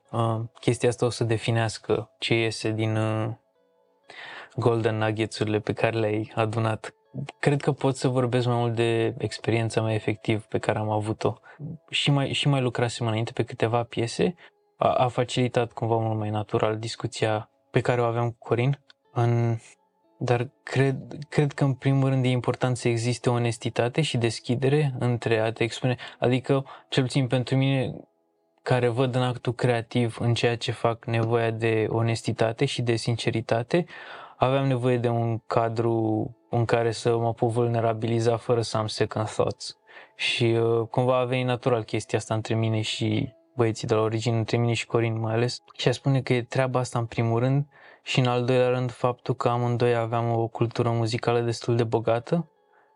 [0.59, 3.29] chestia asta o să definească ce iese din uh,
[4.55, 6.93] golden nuggets-urile pe care le-ai adunat.
[7.39, 11.33] Cred că pot să vorbesc mai mult de experiența mea efectiv pe care am avut-o.
[11.89, 14.35] Și mai, și mai lucrasem înainte pe câteva piese.
[14.77, 18.79] A, a facilitat cumva mult mai natural discuția pe care o aveam cu Corin.
[19.11, 19.57] În,
[20.17, 20.97] dar cred,
[21.29, 25.63] cred că în primul rând e important să existe onestitate și deschidere între a te
[25.63, 25.95] expune.
[26.19, 27.95] Adică, cel puțin pentru mine,
[28.69, 33.85] care văd în actul creativ, în ceea ce fac, nevoia de onestitate și de sinceritate,
[34.37, 39.25] aveam nevoie de un cadru în care să mă pot vulnerabiliza fără să am second
[39.25, 39.77] thoughts.
[40.15, 44.37] Și uh, cumva a venit natural chestia asta între mine și băieții de la origine,
[44.37, 45.57] între mine și Corin mai ales.
[45.77, 47.65] Și a spune că e treaba asta în primul rând
[48.03, 52.51] și în al doilea rând faptul că amândoi aveam o cultură muzicală destul de bogată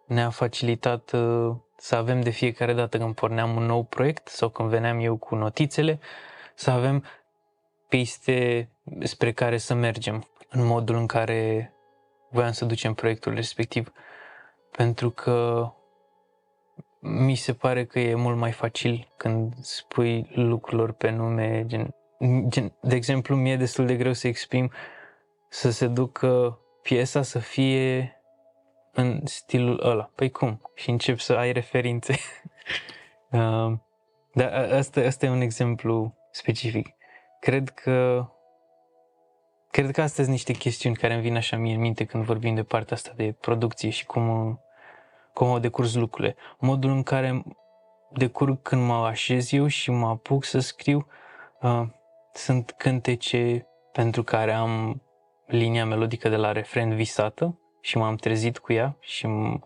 [0.05, 4.69] ne-a facilitat uh, să avem de fiecare dată când porneam un nou proiect sau când
[4.69, 5.99] veneam eu cu notițele,
[6.55, 7.03] să avem
[7.87, 11.73] piste spre care să mergem în modul în care
[12.29, 13.91] voiam să ducem proiectul respectiv.
[14.71, 15.67] Pentru că
[16.99, 21.95] mi se pare că e mult mai facil când spui lucrurilor pe nume, gen,
[22.47, 24.71] gen, de exemplu, mie e destul de greu să exprim
[25.49, 28.15] să se ducă piesa să fie
[28.93, 30.11] în stilul ăla.
[30.15, 30.71] Păi cum?
[30.75, 32.13] Și încep să ai referințe.
[33.31, 33.73] uh,
[34.33, 36.95] dar asta, asta e un exemplu specific.
[37.39, 38.27] Cred că
[39.73, 42.55] Cred că astea sunt niște chestiuni care îmi vin așa mie în minte când vorbim
[42.55, 44.59] de partea asta de producție și cum,
[45.33, 46.35] cum au decurs lucrurile.
[46.59, 47.43] Modul în care
[48.11, 51.07] decurg când mă așez eu și mă apuc să scriu
[51.61, 51.83] uh,
[52.33, 55.01] sunt cântece pentru care am
[55.45, 59.59] linia melodică de la refren visată și m-am trezit cu ea și m-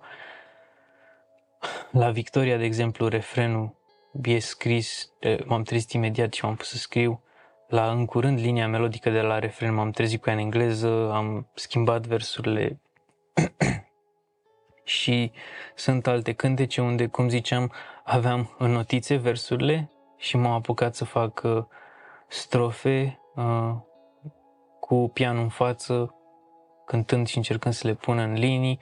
[1.92, 3.76] la Victoria, de exemplu, refrenul
[4.24, 5.12] e scris,
[5.46, 7.22] m-am trezit imediat și m-am pus să scriu.
[7.68, 11.48] La în curând, linia melodică de la refren m-am trezit cu ea în engleză, am
[11.54, 12.80] schimbat versurile
[14.84, 15.32] și
[15.76, 17.72] sunt alte cântece unde, cum ziceam,
[18.04, 21.64] aveam în notițe versurile și m-am apucat să fac uh,
[22.28, 23.74] strofe uh,
[24.80, 26.17] cu pianul în față,
[26.88, 28.80] cântând și încercând să le pun în linii,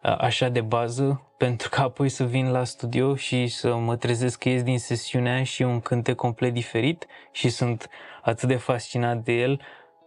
[0.00, 4.48] așa de bază, pentru că apoi să vin la studio și să mă trezesc că
[4.48, 7.88] ies din sesiunea și un cânte complet diferit și sunt
[8.22, 9.60] atât de fascinat de el,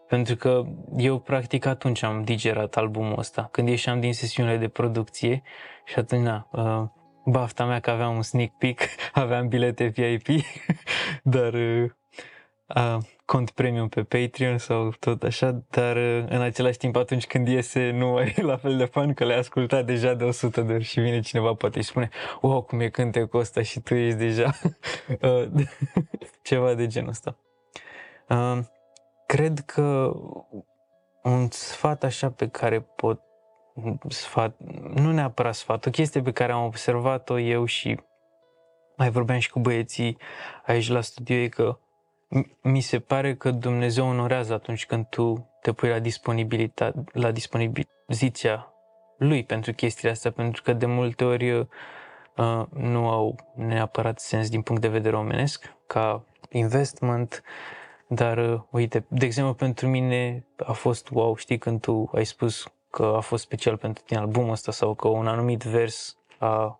[0.08, 0.64] pentru că
[0.98, 5.42] eu practic atunci am digerat albumul ăsta, când ieșeam din sesiunile de producție
[5.86, 6.84] și atunci, na, uh,
[7.26, 8.82] bafta mea că aveam un sneak peek,
[9.14, 10.28] aveam bilete VIP,
[11.36, 11.90] dar uh,
[12.76, 17.48] uh, cont premium pe Patreon sau tot așa, dar uh, în același timp atunci când
[17.48, 20.74] iese nu mai e la fel de fan că le-ai ascultat deja de 100 de
[20.74, 22.10] ori și vine cineva poate și spune
[22.42, 24.54] wow, cum e cântecul ăsta și tu ești deja
[25.22, 25.48] uh,
[26.44, 27.38] ceva de genul ăsta.
[28.30, 28.60] Uh,
[29.26, 30.12] cred că
[31.24, 33.22] un sfat așa pe care pot
[34.08, 34.56] sfat,
[34.94, 38.00] nu neapărat sfat, o chestie pe care am observat-o eu și
[38.98, 40.18] mai vorbeam și cu băieții
[40.66, 41.80] aici la studio e că
[42.62, 48.74] mi se pare că Dumnezeu onorează atunci când tu te pui la, disponibilitate, la dispoziția
[49.18, 51.68] lui pentru chestiile astea, pentru că de multe ori uh,
[52.70, 57.44] nu au neapărat sens din punct de vedere omenesc, ca investment,
[58.08, 62.74] dar uh, uite, de exemplu pentru mine a fost wow, știi când tu ai spus
[62.90, 66.80] că a fost special pentru tine albumul ăsta sau că un anumit vers a,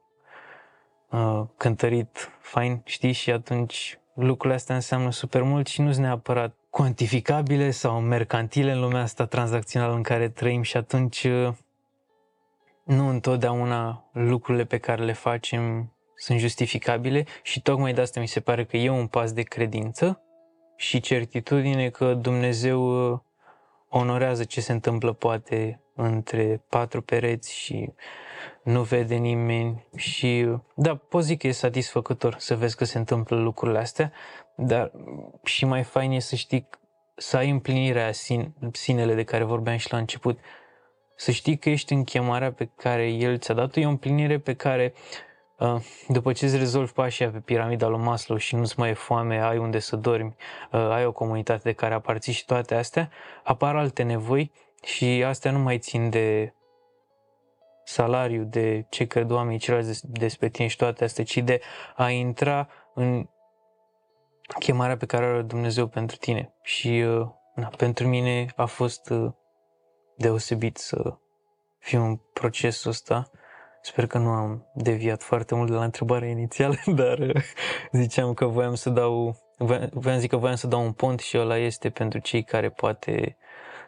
[1.08, 6.56] a cântărit fain, știi, și atunci lucrurile astea înseamnă super mult și nu sunt neapărat
[6.70, 11.54] cuantificabile sau mercantile în lumea asta tranzacțională în care trăim și atunci uh,
[12.84, 18.40] nu întotdeauna lucrurile pe care le facem sunt justificabile și tocmai de asta mi se
[18.40, 20.22] pare că e un pas de credință
[20.76, 23.20] și certitudine că Dumnezeu uh,
[23.90, 27.94] onorează ce se întâmplă poate între patru pereți și
[28.64, 33.38] nu vede nimeni și da, pot zic că e satisfăcător să vezi că se întâmplă
[33.38, 34.12] lucrurile astea,
[34.56, 34.92] dar
[35.44, 36.68] și mai fain e să știi
[37.16, 40.40] să ai împlinirea sin, sinele de care vorbeam și la început.
[41.16, 44.54] Să știi că ești în chemarea pe care El ți-a dat-o, e o împlinire pe
[44.54, 44.94] care
[45.58, 45.76] uh,
[46.08, 49.58] după ce îți rezolvi pașii pe piramida lui Maslow și nu-ți mai e foame, ai
[49.58, 50.36] unde să dormi,
[50.72, 53.10] uh, ai o comunitate de care aparții și toate astea,
[53.44, 54.52] apar alte nevoi
[54.84, 56.54] și astea nu mai țin de
[57.86, 61.62] salariu, de ce cred oamenii ceilalți despre tine și toate astea, ci de
[61.96, 63.30] a intra în
[64.60, 66.54] chemarea pe care o are Dumnezeu pentru tine.
[66.62, 69.32] Și uh, na, pentru mine a fost uh,
[70.18, 71.18] deosebit să
[71.80, 73.30] fiu în procesul ăsta.
[73.82, 77.44] Sper că nu am deviat foarte mult de la întrebarea inițială, dar uh,
[77.92, 79.36] ziceam că voiam să dau,
[79.92, 83.38] voiam zic că voiam să dau un pont și ăla este pentru cei care poate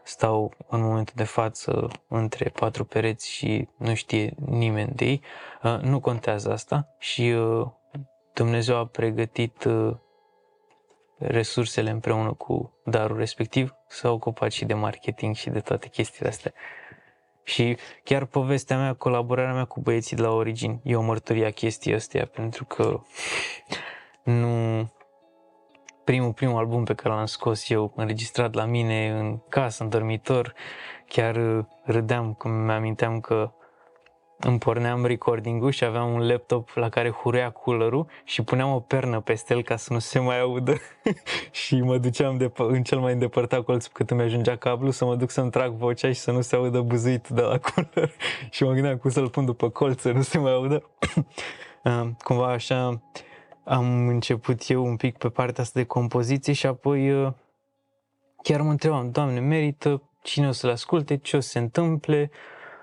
[0.07, 5.21] stau în momentul de față între patru pereți și nu știe nimeni de ei.
[5.81, 7.35] Nu contează asta și
[8.33, 9.67] Dumnezeu a pregătit
[11.17, 16.53] resursele împreună cu darul respectiv, s-a ocupat și de marketing și de toate chestiile astea.
[17.43, 22.25] Și chiar povestea mea, colaborarea mea cu băieții de la Origin, eu mărturia chestia astea
[22.25, 23.01] pentru că
[24.23, 24.79] nu...
[26.07, 30.53] Primul, primul album pe care l-am scos eu, înregistrat la mine în casă, în dormitor,
[31.07, 33.51] chiar râdeam când mi-aminteam că
[34.39, 39.19] îmi porneam recording-ul și aveam un laptop la care hurea cooler și puneam o pernă
[39.19, 40.75] peste el ca să nu se mai audă
[41.65, 45.15] și mă duceam de, în cel mai îndepărtat colț cât îmi ajungea cablu să mă
[45.15, 48.11] duc să-mi trag vocea și să nu se audă buzuit de la cooler
[48.49, 50.89] și mă gândeam cum să-l pun după colț să nu se mai audă.
[52.23, 53.01] Cumva așa
[53.67, 57.33] am început eu un pic pe partea asta de compoziție și apoi uh,
[58.43, 62.31] chiar mă întrebam, Doamne, merită cine o să-l asculte, ce o să se întâmple,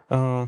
[0.09, 0.43] uh,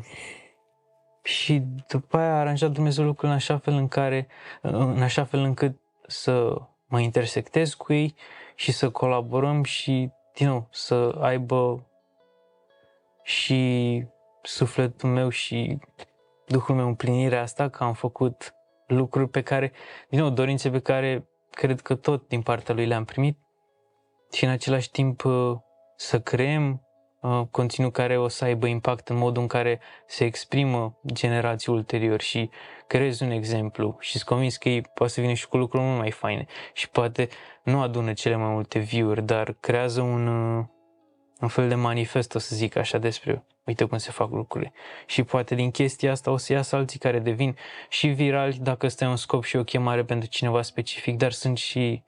[1.23, 4.27] și după aia a aranjat Dumnezeu lucrurile în așa fel în care,
[4.61, 8.15] în așa fel încât să mă intersectez cu ei
[8.55, 11.87] și să colaborăm și, din nou, să aibă
[13.23, 14.03] și
[14.41, 15.79] sufletul meu și
[16.47, 18.56] Duhul meu împlinirea asta, că am făcut
[18.87, 19.71] lucruri pe care,
[20.09, 23.37] din nou, dorințe pe care cred că tot din partea lui le-am primit
[24.31, 25.23] și în același timp
[25.95, 26.87] să creăm
[27.21, 32.21] Uh, conținut care o să aibă impact în modul în care se exprimă generații ulterior.
[32.21, 32.49] Și
[32.87, 35.97] creezi un exemplu și sunt convins că ei poate să vină și cu lucruri mult
[35.97, 37.27] mai faine și poate
[37.63, 40.65] nu adună cele mai multe view-uri, dar creează un, uh,
[41.41, 44.73] un fel de manifest, o să zic așa, despre uite cum se fac lucrurile.
[45.05, 47.55] Și poate din chestia asta o să iasă alții care devin
[47.89, 52.03] și virali dacă stai un scop și o chemare pentru cineva specific, dar sunt și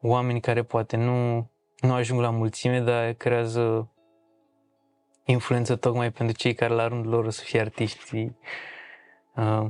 [0.00, 1.50] oameni care poate nu,
[1.80, 3.90] nu ajung la mulțime, dar creează
[5.24, 8.30] influență tocmai pentru cei care la rândul lor o să fie artiști
[9.34, 9.66] uh,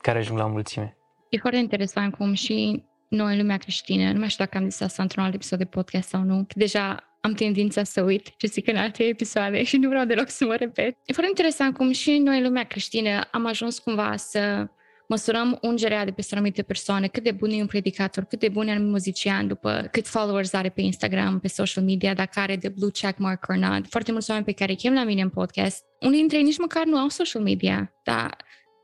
[0.00, 0.96] care ajung la mulțime.
[1.28, 5.02] E foarte interesant cum și noi, lumea creștină, nu mai știu dacă am zis asta
[5.02, 8.76] într-un alt episod de podcast sau nu, deja am tendința să uit ce zic în
[8.76, 10.96] alte episoade și nu vreau deloc să mă repet.
[11.04, 14.66] E foarte interesant cum și noi, lumea creștină, am ajuns cumva să
[15.08, 18.68] măsurăm ungerea de peste anumite persoane, cât de bun e un predicator, cât de bun
[18.68, 22.68] e un muzician, după cât followers are pe Instagram, pe social media, dacă are de
[22.68, 23.86] blue check mark or not.
[23.88, 26.58] Foarte mulți oameni pe care îi chem la mine în podcast, unii dintre ei nici
[26.58, 28.36] măcar nu au social media, dar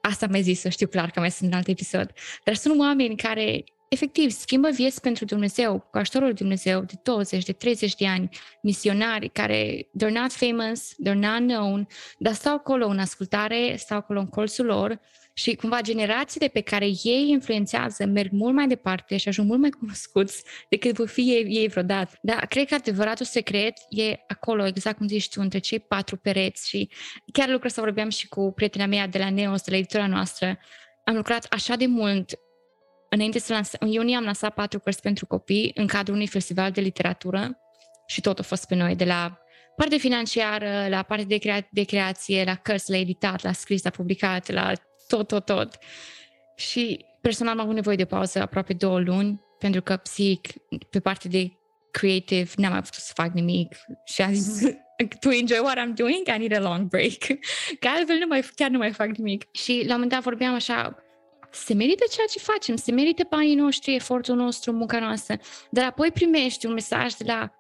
[0.03, 2.13] asta mi-a zis, să știu clar că mai sunt în alt episod.
[2.45, 7.45] Dar sunt oameni care efectiv schimbă vieți pentru Dumnezeu, cu ajutorul lui Dumnezeu de 20,
[7.45, 8.29] de 30 de ani,
[8.63, 11.87] misionari care they're not famous, they're not known,
[12.19, 15.01] dar stau acolo în ascultare, stau acolo în colțul lor
[15.33, 19.71] și cumva generațiile pe care ei influențează merg mult mai departe și ajung mult mai
[19.71, 22.19] cunoscuți decât vor fi ei, ei vreodată.
[22.23, 26.69] Dar cred că adevăratul secret e acolo, exact cum zici tu, între cei patru pereți
[26.69, 26.91] și
[27.33, 30.59] chiar lucrul să vorbeam și cu prietena mea de la Neos, de la editura noastră.
[31.05, 32.33] Am lucrat așa de mult
[33.15, 36.71] înainte să lansăm, în iunie am lansat patru cărți pentru copii în cadrul unui festival
[36.71, 37.59] de literatură
[38.07, 39.39] și tot a fost pe noi, de la
[39.77, 43.91] parte financiară, la parte de, crea- de creație, la cărți, la editat, la scris, la
[43.91, 44.73] publicat, la
[45.07, 45.79] tot, tot, tot.
[46.57, 50.49] Și personal am avut nevoie de pauză aproape două luni, pentru că psihic,
[50.91, 51.53] pe parte de
[51.91, 53.77] creative, n-am mai putut să fac nimic.
[54.05, 54.71] Și am zis,
[55.21, 57.19] to enjoy what I'm doing, I need a long break.
[57.81, 59.55] Că altfel nu mai, chiar nu mai fac nimic.
[59.55, 61.03] Și la un moment dat vorbeam așa,
[61.53, 65.39] se merită ceea ce facem, se merită banii noștri, efortul nostru, munca noastră.
[65.71, 67.53] Dar apoi primești un mesaj de la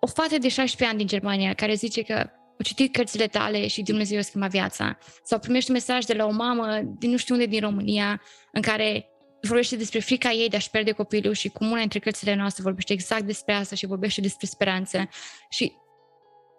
[0.00, 3.82] o fată de 16 ani din Germania care zice că o citit cărțile tale și
[3.82, 4.98] Dumnezeu a schimbat viața.
[5.24, 8.22] Sau primești un mesaj de la o mamă din nu știu unde din România
[8.52, 9.10] în care
[9.42, 12.92] vorbește despre frica ei de a-și pierde copilul și cum una dintre cărțile noastre vorbește
[12.92, 15.08] exact despre asta și vorbește despre speranță.
[15.48, 15.72] Și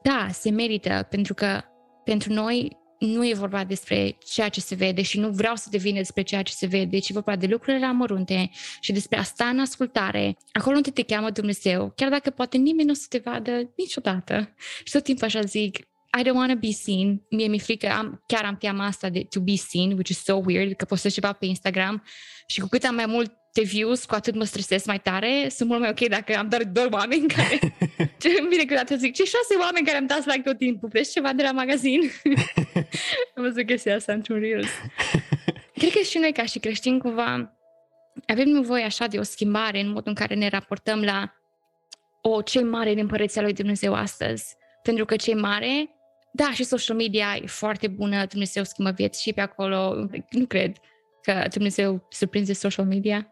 [0.03, 1.61] da, se merită, pentru că
[2.03, 5.97] pentru noi nu e vorba despre ceea ce se vede și nu vreau să devină
[5.97, 8.49] despre ceea ce se vede, ci vorba de lucrurile amărunte
[8.79, 12.87] și despre a sta în ascultare, acolo unde te cheamă Dumnezeu, chiar dacă poate nimeni
[12.87, 14.55] nu o să te vadă niciodată.
[14.83, 15.77] Și tot timpul așa zic,
[16.19, 17.21] I don't want to be seen.
[17.29, 20.41] Mie mi-e frică, am, chiar am teama asta de to be seen, which is so
[20.45, 22.03] weird, că postez ceva pe Instagram
[22.47, 25.47] și cu cât am mai mult de views, cu atât mă stresez mai tare.
[25.49, 27.59] Sunt mult mai ok dacă am doar doi oameni care...
[28.21, 31.11] ce îmi vine câteodată zic, ce șase oameni care am dat like tot timpul, vreți
[31.11, 32.01] ceva de la magazin?
[33.35, 34.69] am văzut chestia asta într-un Reels.
[35.79, 37.55] Cred că și noi ca și creștini cumva
[38.27, 41.33] avem nevoie așa de o schimbare în modul în care ne raportăm la
[42.21, 44.55] o, cei mare din Împărăția lui Dumnezeu astăzi.
[44.83, 45.89] Pentru că cei mare,
[46.31, 50.77] da, și social media e foarte bună, Dumnezeu schimbă vieți și pe acolo, nu cred
[51.21, 53.27] că Dumnezeu surprinde social media,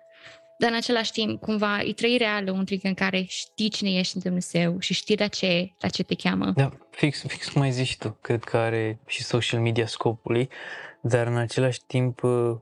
[0.60, 4.16] dar în același timp, cumva, e trăi reală un tric în care știi cine ești
[4.16, 6.52] în Dumnezeu și știi la ce, la ce te cheamă.
[6.56, 8.18] Da, fix, fix cum ai zis și tu.
[8.22, 10.50] Cred că are și social media scopului,
[11.02, 12.56] dar în același timp uh,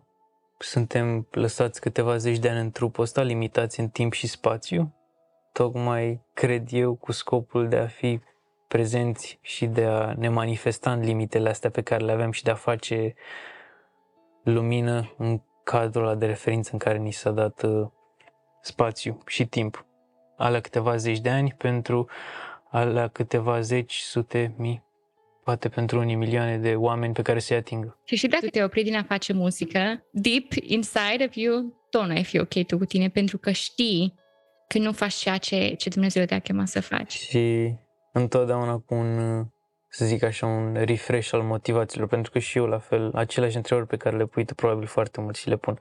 [0.58, 4.95] suntem lăsați câteva zeci de ani în trupul ăsta, limitați în timp și spațiu,
[5.54, 8.20] tocmai, cred eu, cu scopul de a fi
[8.68, 12.52] prezenți și de a ne manifesta în limitele astea pe care le avem și de
[12.52, 13.14] a face
[14.43, 15.41] lumină în
[15.72, 17.88] cadrul ăla de referință în care ni s-a dat uh,
[18.61, 19.86] spațiu și timp.
[20.38, 22.09] Alea câteva zeci de ani pentru
[22.70, 24.84] alea câteva zeci, sute, mii,
[25.43, 27.99] poate pentru unii milioane de oameni pe care să-i atingă.
[28.03, 32.13] Și și dacă te opri din a face muzică, deep inside of you, tot nu
[32.13, 34.13] ai fi ok tu cu tine, pentru că știi
[34.68, 37.11] că nu faci ceea ce, ce Dumnezeu te-a chemat să faci.
[37.11, 37.76] Și
[38.11, 39.45] întotdeauna cu un,
[39.98, 43.88] să zic așa, un refresh al motivațiilor, pentru că și eu la fel, aceleași întrebări
[43.88, 45.80] pe care le pui tu probabil foarte mult și le pun,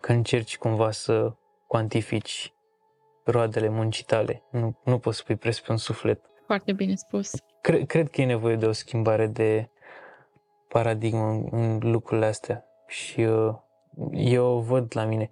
[0.00, 1.32] că încerci cumva să
[1.66, 2.54] cuantifici
[3.24, 4.42] roadele muncii tale.
[4.50, 6.20] Nu, nu poți să pui preț pe un suflet.
[6.46, 7.30] Foarte bine spus.
[7.60, 9.70] Cred, cred că e nevoie de o schimbare de
[10.68, 13.54] paradigmă în, în lucrurile astea și uh,
[14.12, 15.30] eu o văd la mine.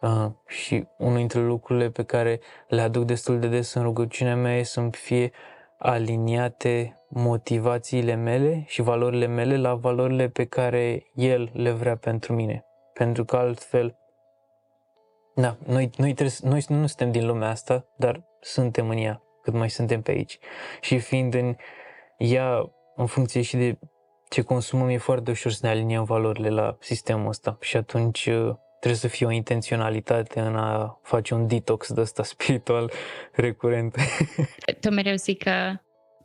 [0.00, 4.58] Uh, și unul dintre lucrurile pe care le aduc destul de des în rugăciunea mea
[4.58, 5.32] e să-mi fie
[5.78, 12.64] aliniate motivațiile mele și valorile mele la valorile pe care El le vrea pentru mine.
[12.92, 13.96] Pentru că altfel,
[15.34, 19.54] da, noi, noi, trebuie, noi nu suntem din lumea asta, dar suntem în ea cât
[19.54, 20.38] mai suntem pe aici.
[20.80, 21.56] Și fiind în
[22.16, 23.78] ea, în funcție și de
[24.28, 27.56] ce consumăm, e foarte ușor să ne aliniem valorile la sistemul ăsta.
[27.60, 32.22] Și atunci uh, trebuie să fie o intenționalitate în a face un detox de ăsta
[32.34, 32.90] spiritual
[33.32, 33.96] recurent.
[34.80, 35.74] Tu mereu zic că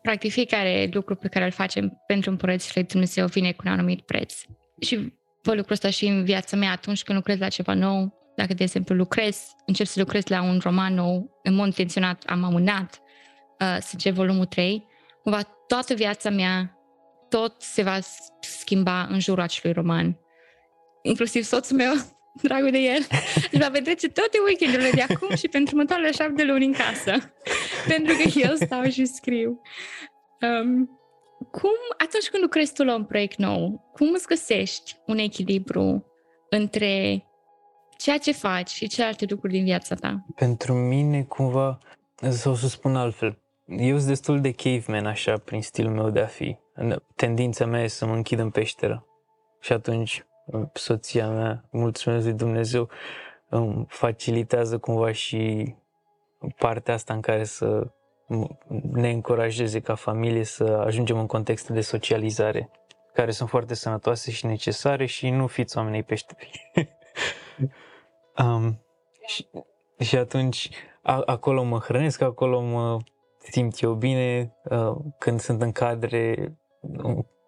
[0.01, 4.01] practic fiecare lucru pe care îl facem pentru împărăția lui Dumnezeu vine cu un anumit
[4.01, 4.33] preț.
[4.79, 4.95] Și
[5.41, 8.63] văd lucrul ăsta și în viața mea atunci când lucrez la ceva nou, dacă de
[8.63, 13.01] exemplu lucrez, încep să lucrez la un roman nou, în mod intenționat am amânat
[13.59, 14.85] uh, să încep volumul 3,
[15.23, 16.75] cumva toată viața mea
[17.29, 17.97] tot se va
[18.39, 20.19] schimba în jurul acelui roman.
[21.01, 21.93] Inclusiv soțul meu
[22.43, 23.07] dragul de el,
[23.51, 27.33] își va petrece toate weekendurile de acum și pentru următoarele șapte luni în casă.
[27.93, 29.61] pentru că eu stau și scriu.
[30.41, 30.99] Um,
[31.51, 36.05] cum, atunci când lucrezi tu la un proiect nou, cum îți găsești un echilibru
[36.49, 37.25] între
[37.97, 40.25] ceea ce faci și celelalte lucruri din viața ta?
[40.35, 41.77] Pentru mine, cumva,
[42.29, 46.25] sau să spun altfel, eu sunt destul de caveman, așa, prin stilul meu de a
[46.25, 46.57] fi.
[47.15, 49.05] Tendința mea e să mă închid în peșteră.
[49.59, 50.25] Și atunci
[50.73, 52.89] soția mea, mulțumesc lui Dumnezeu,
[53.49, 55.73] îmi facilitează cumva și
[56.57, 57.87] partea asta în care să
[58.91, 62.69] ne încurajeze ca familie să ajungem în contexte de socializare
[63.13, 66.71] care sunt foarte sănătoase și necesare și nu fiți oamenii peșteri.
[68.43, 68.81] um,
[69.25, 69.47] și,
[69.99, 70.69] și atunci
[71.01, 72.97] a, acolo mă hrănesc, acolo mă
[73.37, 76.53] simt eu bine, uh, când sunt în cadre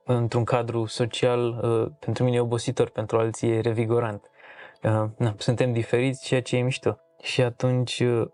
[0.06, 4.30] într-un cadru social, uh, pentru mine e obositor, pentru alții e revigorant.
[4.84, 6.98] Uh, na, suntem diferiți, ceea ce e mișto.
[7.22, 8.28] Și atunci, uh,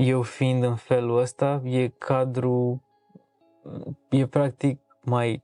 [0.00, 2.82] eu fiind în felul ăsta, e cadru,
[4.08, 5.42] e practic mai,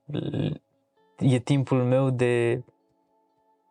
[1.19, 2.65] e timpul meu de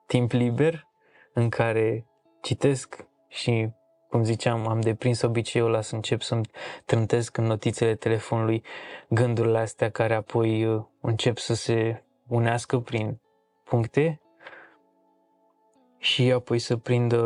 [0.08, 0.88] timp liber
[1.34, 2.06] în care
[2.42, 3.70] citesc și
[4.10, 6.50] cum ziceam, am deprins obiceiul ăla să încep să-mi
[6.86, 8.64] trântesc în notițele telefonului
[9.10, 13.20] gândurile astea care apoi uh, încep să se unească prin
[13.64, 14.22] puncte
[15.98, 17.22] și apoi să prindă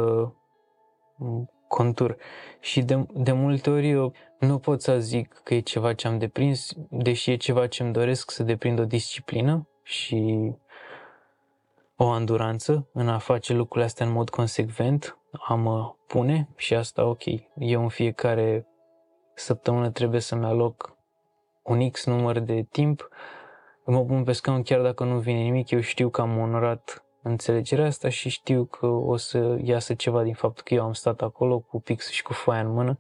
[1.15, 2.17] mm, contur.
[2.59, 6.17] Și de, de multe ori eu nu pot să zic că e ceva ce am
[6.17, 10.51] deprins, deși e ceva ce îmi doresc să deprind o disciplină și
[11.95, 17.05] o anduranță în a face lucrurile astea în mod consecvent, a mă pune și asta
[17.05, 17.23] ok.
[17.55, 18.67] Eu în fiecare
[19.33, 20.97] săptămână trebuie să-mi aloc
[21.63, 23.09] un X număr de timp,
[23.85, 27.85] mă pun pe scaun chiar dacă nu vine nimic, eu știu că am onorat înțelegerea
[27.85, 31.59] asta și știu că o să iasă ceva din faptul că eu am stat acolo
[31.59, 32.97] cu pix și cu foaia în mână.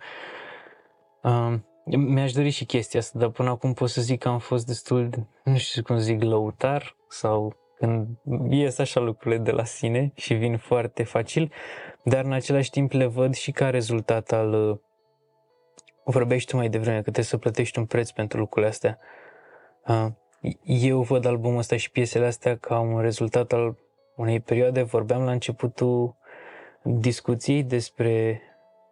[1.83, 5.09] Mi-aș dori și chestia asta, dar până acum pot să zic că am fost destul
[5.09, 8.07] de, nu știu cum zic, lăutar sau când
[8.49, 11.51] ies așa lucrurile de la sine și vin foarte facil,
[12.03, 14.77] dar în același timp le văd și ca rezultat al uh,
[16.03, 18.99] vorbești tu mai devreme că trebuie să plătești un preț pentru lucrurile astea.
[19.87, 20.07] Uh,
[20.63, 23.77] eu văd albumul ăsta și piesele astea ca un rezultat al
[24.19, 24.81] unei perioade.
[24.81, 26.15] Vorbeam la începutul
[26.83, 28.41] discuției despre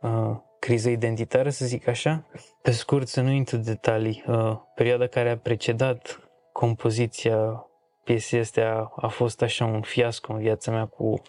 [0.02, 2.26] uh, criză identitară, să zic așa.
[2.62, 4.24] Pe scurt, să nu intru detalii.
[4.28, 6.20] Uh, perioada care a precedat
[6.52, 7.68] compoziția
[8.04, 11.22] piesei astea a fost așa un fiasco în viața mea cu...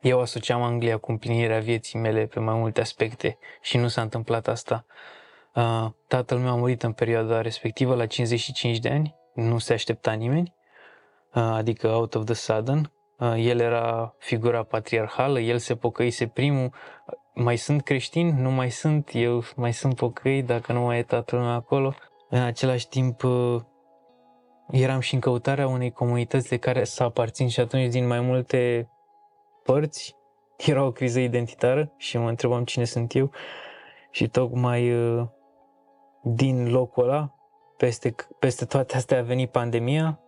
[0.00, 4.48] Eu asociam Anglia cu împlinirea vieții mele pe mai multe aspecte și nu s-a întâmplat
[4.48, 4.86] asta.
[5.54, 10.12] Uh, tatăl meu a murit în perioada respectivă la 55 de ani, nu se aștepta
[10.12, 10.57] nimeni, uh,
[11.40, 12.92] adică out of the sudden.
[13.18, 16.72] Uh, el era figura patriarhală, el se pocăise primul,
[17.34, 21.38] mai sunt creștini, nu mai sunt, eu mai sunt pocăit dacă nu mai e tatăl
[21.38, 21.94] meu acolo.
[22.28, 23.22] În același timp,
[24.70, 28.90] eram și în căutarea unei comunități de care să aparțin și atunci din mai multe
[29.64, 30.16] părți
[30.56, 33.30] era o criză identitară și mă întrebam cine sunt eu
[34.10, 34.92] și tocmai
[36.22, 37.34] din locul ăla,
[37.76, 40.20] peste, peste toate astea a venit pandemia,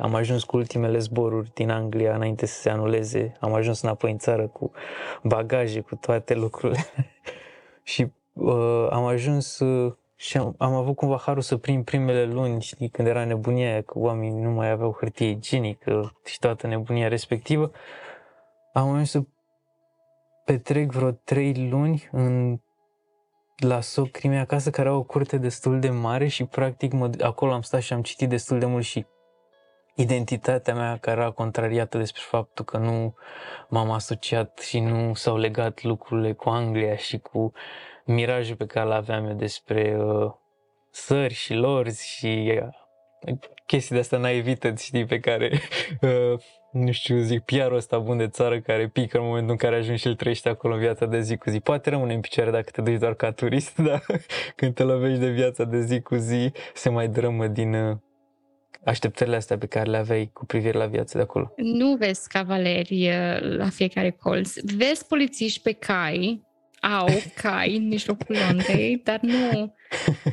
[0.00, 4.18] am ajuns cu ultimele zboruri din Anglia înainte să se anuleze, am ajuns înapoi în
[4.18, 4.70] țară cu
[5.22, 6.84] bagaje, cu toate lucrurile.
[7.82, 12.62] Și uh, am ajuns uh, și am, am avut cumva harul să prind primele luni,
[12.62, 17.70] știi, când era nebunia, că oamenii nu mai aveau hârtie igienică și toată nebunia respectivă,
[18.72, 19.22] am ajuns să
[20.44, 22.58] petrec vreo trei luni în
[23.56, 27.52] la socrii mei acasă, care au o curte destul de mare și practic mă, acolo
[27.52, 29.06] am stat și am citit destul de mult și
[29.94, 33.14] identitatea mea care era contrariată despre faptul că nu
[33.68, 37.52] m-am asociat și nu s-au legat lucrurile cu Anglia și cu
[38.04, 40.32] mirajul pe care l-aveam eu despre uh,
[40.90, 45.50] sări și lorzi și uh, chestii de asta naivită, știi, pe care
[46.00, 49.76] uh, nu știu, zic, PR-ul ăsta bun de țară care pică în momentul în care
[49.76, 51.60] ajungi și îl trăiești acolo în viața de zi cu zi.
[51.60, 54.04] Poate rămâne în picioare dacă te duci doar ca turist, dar
[54.56, 57.96] când te lovești de viața de zi cu zi, se mai drămă din uh,
[58.84, 61.52] așteptările astea pe care le aveai cu privire la viața de acolo.
[61.56, 64.52] Nu vezi cavaleri uh, la fiecare colț.
[64.76, 66.42] Vezi polițiști pe cai,
[66.80, 67.08] au
[67.42, 69.74] cai în mijlocul Londrei, dar nu...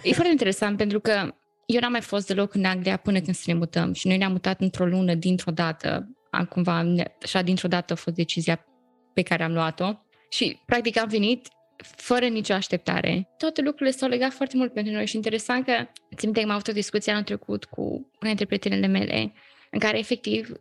[0.04, 1.36] E foarte interesant pentru că
[1.66, 4.32] eu n-am mai fost deloc în Anglia până când să ne mutăm și noi ne-am
[4.32, 6.84] mutat într-o lună dintr-o dată am cumva,
[7.24, 8.66] așa dintr-o dată a fost decizia
[9.14, 9.94] pe care am luat-o
[10.30, 11.48] și practic am venit
[11.96, 13.30] fără nicio așteptare.
[13.38, 16.68] Toate lucrurile s-au legat foarte mult pentru noi și interesant că țin că am avut
[16.68, 19.34] o discuție anul trecut cu una dintre prietenele mele
[19.72, 20.52] în care efectiv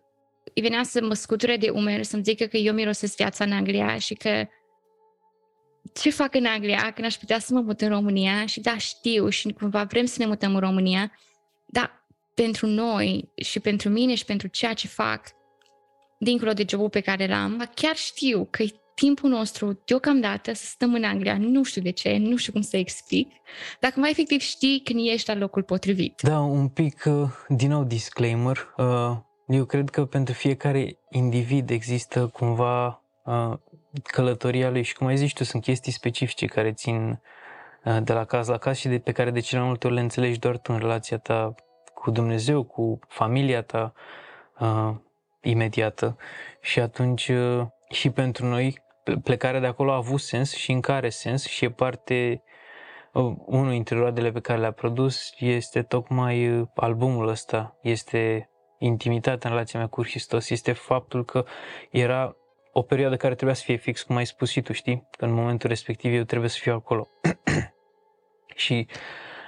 [0.55, 3.99] îi venea să mă scuture de umeri, să-mi zică că eu mirosesc viața în Anglia
[3.99, 4.47] și că
[5.95, 9.29] ce fac în Anglia când aș putea să mă mut în România și da, știu
[9.29, 11.13] și cumva vrem să ne mutăm în România,
[11.67, 15.27] dar pentru noi și pentru mine și pentru ceea ce fac,
[16.19, 20.95] dincolo de jobul pe care l-am, chiar știu că e timpul nostru deocamdată să stăm
[20.95, 21.37] în Anglia.
[21.39, 23.33] Nu știu de ce, nu știu cum să explic.
[23.81, 26.21] Dacă mai efectiv știi când ești la locul potrivit.
[26.23, 28.75] Da, un pic, uh, din nou disclaimer.
[28.77, 29.17] Uh,
[29.47, 33.53] eu cred că pentru fiecare individ există cumva uh,
[34.03, 37.21] călătoria lui și cum ai zis tu, sunt chestii specifice care țin
[38.03, 40.01] de la caz la caz și de pe care de cele mai multe ori le
[40.01, 41.55] înțelegi doar tu în relația ta
[41.95, 43.93] cu Dumnezeu, cu familia ta,
[45.41, 46.17] imediată
[46.61, 48.85] și atunci uh, și pentru noi
[49.23, 52.43] plecarea de acolo a avut sens și în care sens și e parte
[53.13, 59.51] uh, unul dintre roadele pe care le-a produs este tocmai uh, albumul ăsta, este intimitatea
[59.51, 61.45] în relația mea cu Hristos, este faptul că
[61.91, 62.37] era
[62.73, 65.09] o perioadă care trebuia să fie fix, cum ai spus și tu, știi?
[65.11, 67.09] Că în momentul respectiv eu trebuie să fiu acolo.
[68.55, 68.87] și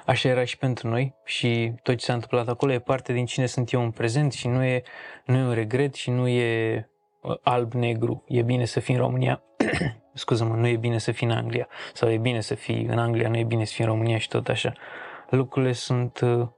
[0.08, 3.46] Așa era și pentru noi și tot ce s-a întâmplat acolo e parte din cine
[3.46, 4.82] sunt eu în prezent și nu e,
[5.24, 6.88] nu e un regret și nu e
[7.20, 8.24] uh, alb-negru.
[8.26, 9.42] E bine să fii în România,
[10.12, 13.28] scuză-mă, nu e bine să fii în Anglia sau e bine să fii în Anglia,
[13.28, 14.72] nu e bine să fii în România și tot așa.
[15.30, 16.48] Lucrurile sunt uh,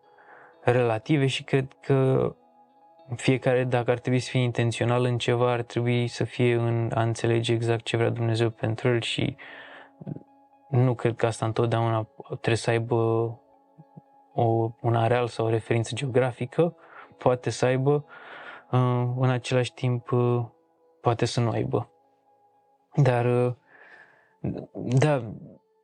[0.60, 2.30] relative și cred că
[3.16, 7.02] fiecare, dacă ar trebui să fie intențional în ceva, ar trebui să fie în a
[7.02, 9.36] înțelege exact ce vrea Dumnezeu pentru el și
[10.68, 12.94] nu cred că asta întotdeauna trebuie să aibă
[14.32, 16.76] o, un areal sau o referință geografică,
[17.18, 18.04] poate să aibă,
[18.70, 20.44] uh, în același timp uh,
[21.00, 21.90] poate să nu aibă.
[22.94, 23.52] Dar, uh,
[24.72, 25.32] da,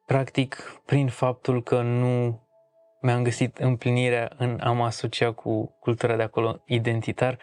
[0.06, 2.40] practic, prin faptul că nu
[3.00, 7.38] mi-am găsit împlinirea în a mă asocia cu cultura de acolo identitar,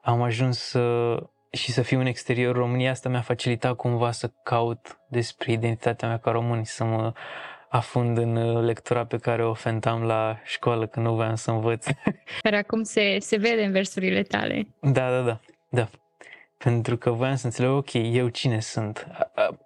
[0.00, 1.16] am ajuns să
[1.52, 6.18] și să fiu în exterior România, asta mi-a facilitat cumva să caut despre identitatea mea
[6.18, 7.12] ca român și să mă
[7.68, 11.86] afund în uh, lectura pe care o fentam la școală când nu voiam să învăț.
[12.42, 14.66] Care acum se, se vede în versurile tale.
[14.80, 15.88] Da, da, da, da.
[16.62, 19.06] Pentru că voiam să înțeleg, ok, eu cine sunt?
[19.12, 19.58] A, a,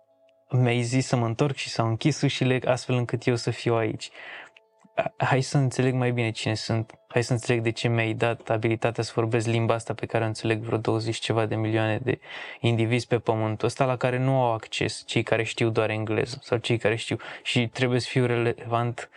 [0.50, 4.10] mi-ai zis să mă întorc și s-au închis ușile astfel încât eu să fiu aici.
[4.94, 6.92] A, hai să înțeleg mai bine cine sunt.
[7.08, 10.26] Hai să înțeleg de ce mi-ai dat abilitatea să vorbesc limba asta pe care o
[10.26, 12.18] înțeleg vreo 20 ceva de milioane de
[12.60, 16.58] indivizi pe pământul ăsta la care nu au acces cei care știu doar engleză sau
[16.58, 19.10] cei care știu și trebuie să fiu relevant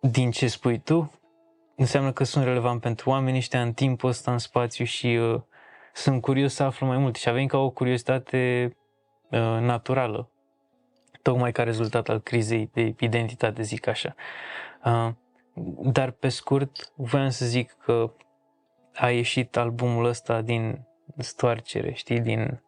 [0.00, 1.12] din ce spui tu,
[1.76, 5.40] înseamnă că sunt relevant pentru oamenii ăștia în timpul ăsta, în spațiu și uh,
[5.98, 8.72] sunt curios să aflu mai mult și avem ca o curiozitate
[9.30, 10.30] uh, naturală,
[11.22, 14.14] tocmai ca rezultat al crizei de identitate, zic așa.
[14.84, 15.08] Uh,
[15.82, 18.12] dar pe scurt, voiam să zic că
[18.94, 22.62] a ieșit albumul ăsta din stoarcere, știi, din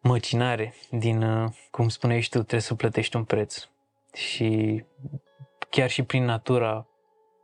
[0.00, 3.68] măcinare, din, uh, cum spuneai și tu, trebuie să plătești un preț.
[4.14, 4.84] Și
[5.70, 6.86] chiar și prin natura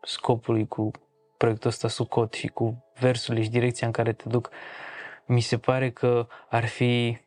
[0.03, 0.91] scopului cu
[1.39, 4.51] proiectul ăsta Sucot și cu versurile și direcția în care te duc,
[5.27, 7.19] mi se pare că ar fi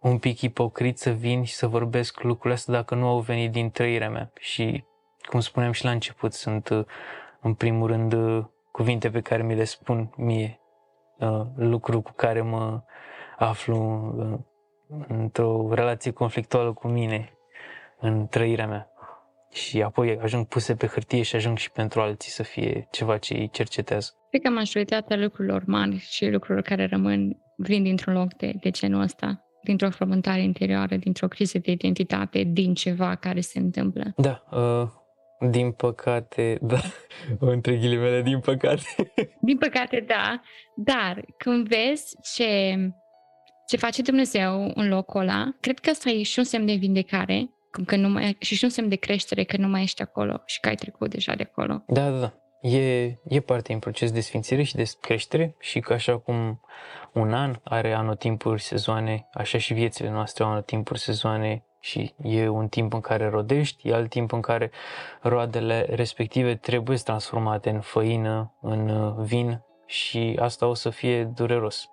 [0.00, 3.70] un pic ipocrit să vin și să vorbesc lucrurile astea dacă nu au venit din
[3.70, 4.30] trăirea mea.
[4.38, 4.84] Și,
[5.28, 6.84] cum spuneam și la început, sunt uh,
[7.40, 10.60] în primul rând uh, cuvinte pe care mi le spun mie,
[11.18, 12.82] uh, lucruri cu care mă
[13.36, 14.14] aflu
[15.08, 17.38] într-o relație conflictuală cu mine
[17.98, 18.93] în trăirea mea
[19.54, 23.34] și apoi ajung puse pe hârtie și ajung și pentru alții să fie ceva ce
[23.34, 24.10] îi cercetează.
[24.30, 29.00] Cred că majoritatea lucrurilor mari și lucrurilor care rămân vin dintr-un loc de, de genul
[29.00, 34.12] ăsta, dintr-o frământare interioară, dintr-o criză de identitate, din ceva care se întâmplă.
[34.16, 34.88] Da, uh,
[35.50, 36.80] din păcate, da,
[37.54, 39.12] între ghilimele, din păcate.
[39.40, 40.40] Din păcate, da,
[40.76, 42.74] dar când vezi ce,
[43.66, 47.36] ce face Dumnezeu în locul ăla, cred că asta e și un semn de vindecare
[47.36, 47.53] cum
[47.86, 50.60] că nu mai, și și un semn de creștere că nu mai ești acolo și
[50.60, 51.82] că ai trecut deja de acolo.
[51.86, 52.32] Da, da, da.
[52.68, 56.60] E, e parte în proces de sfințire și de creștere și că așa cum
[57.12, 62.68] un an are anotimpuri, sezoane, așa și viețile noastre au anotimpuri, sezoane și e un
[62.68, 64.70] timp în care rodești, e alt timp în care
[65.22, 71.88] roadele respective trebuie transformate în făină, în uh, vin și asta o să fie dureros.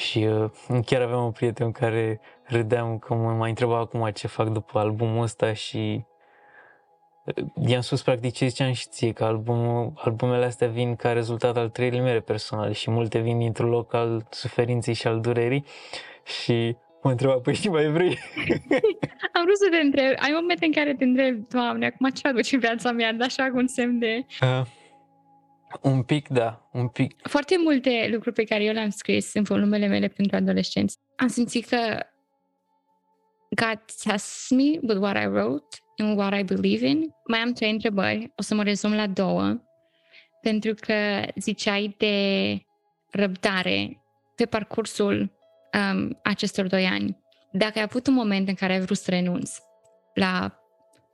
[0.00, 4.48] Și uh, chiar aveam un prieten care râdeam că mă mai întreba acum ce fac
[4.48, 6.04] după albumul ăsta și
[7.24, 11.56] uh, i-am spus practic ce ziceam și ție, că albumul, albumele astea vin ca rezultat
[11.56, 15.64] al trăirii mele personale și multe vin dintr-un loc al suferinței și al durerii.
[16.24, 18.18] Și mă întreba, păi și mai vrei?
[19.36, 22.56] Am vrut să te întreb, ai momente în care te întreb, Doamne, acum ce aduce
[22.56, 24.26] viața mea, dar așa un semn de...
[24.42, 24.62] Uh,
[25.80, 27.28] un pic, da, un pic.
[27.28, 30.96] Foarte multe lucruri pe care eu le-am scris în volumele mele pentru adolescenți.
[31.16, 32.06] Am simțit că
[33.50, 37.14] God tests me with what I wrote and what I believe in.
[37.26, 39.60] Mai am trei întrebări, o să mă rezum la două,
[40.42, 42.16] pentru că ziceai de
[43.10, 44.02] răbdare
[44.34, 45.32] pe parcursul
[45.92, 47.18] um, acestor doi ani.
[47.52, 49.60] Dacă ai avut un moment în care ai vrut să renunți
[50.14, 50.59] la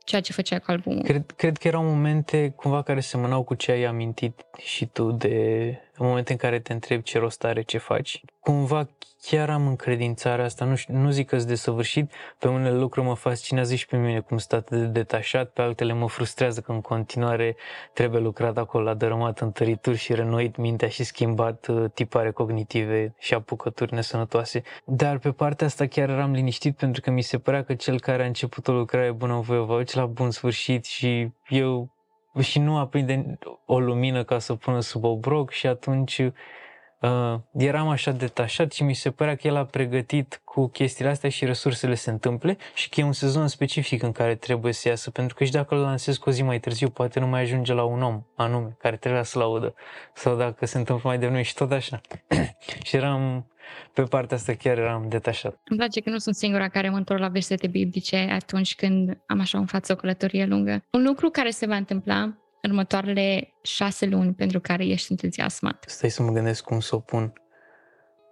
[0.07, 1.03] ceea ce făcea cu albumul.
[1.03, 5.77] Cred, cred că erau momente cumva care semănau cu ce ai amintit și tu de
[6.03, 8.21] momente în care te întrebi ce rost are ce faci.
[8.39, 8.87] Cumva
[9.21, 13.15] chiar am încredințarea asta, nu, știu, nu zic că de săvârșit, pe unele lucruri mă
[13.15, 17.55] fascinează și pe mine cum stat de detașat, pe altele mă frustrează că în continuare
[17.93, 23.33] trebuie lucrat acolo la dărâmat întărituri și renoit mintea și schimbat uh, tipare cognitive și
[23.33, 24.63] apucături nesănătoase.
[24.85, 28.23] Dar pe partea asta chiar eram liniștit pentru că mi se părea că cel care
[28.23, 31.96] a început o lucrare bună o voi va la bun sfârșit și eu
[32.41, 38.11] și nu aprinde o lumină ca să pună sub obrog și atunci uh, eram așa
[38.11, 42.09] detașat și mi se părea că el a pregătit cu chestiile astea și resursele se
[42.09, 45.51] întâmple și că e un sezon specific în care trebuie să iasă, pentru că și
[45.51, 48.23] dacă îl lansez cu o zi mai târziu, poate nu mai ajunge la un om
[48.35, 49.73] anume care trebuie să-l audă
[50.13, 52.01] sau dacă se întâmplă mai devreme și tot așa.
[52.85, 53.47] și eram
[53.93, 55.59] pe partea asta chiar eram detașat.
[55.63, 59.39] Îmi place că nu sunt singura care mă întorc la versete biblice atunci când am
[59.39, 60.83] așa în față o călătorie lungă.
[60.91, 62.21] Un lucru care se va întâmpla
[62.61, 65.83] în următoarele șase luni pentru care ești entuziasmat.
[65.87, 67.33] Stai să mă gândesc cum să o pun.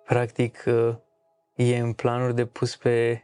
[0.06, 0.95] Practic, uh,
[1.56, 3.24] e în planuri de pus pe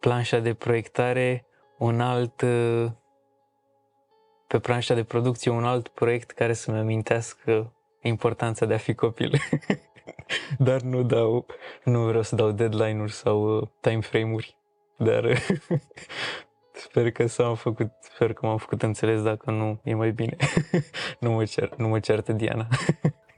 [0.00, 1.46] planșa de proiectare
[1.78, 2.86] un alt uh,
[4.46, 7.72] pe planșa de producție un alt proiect care să-mi amintească
[8.02, 9.32] importanța de a fi copil.
[10.58, 11.46] Dar nu dau,
[11.84, 14.56] nu vreau să dau deadline-uri sau uh, time frame-uri.
[14.96, 15.46] Dar uh,
[16.84, 20.36] sper că s-am făcut, sper că m-am făcut înțeles dacă nu e mai bine.
[21.20, 22.68] nu, mă cer, nu mă ceartă Diana.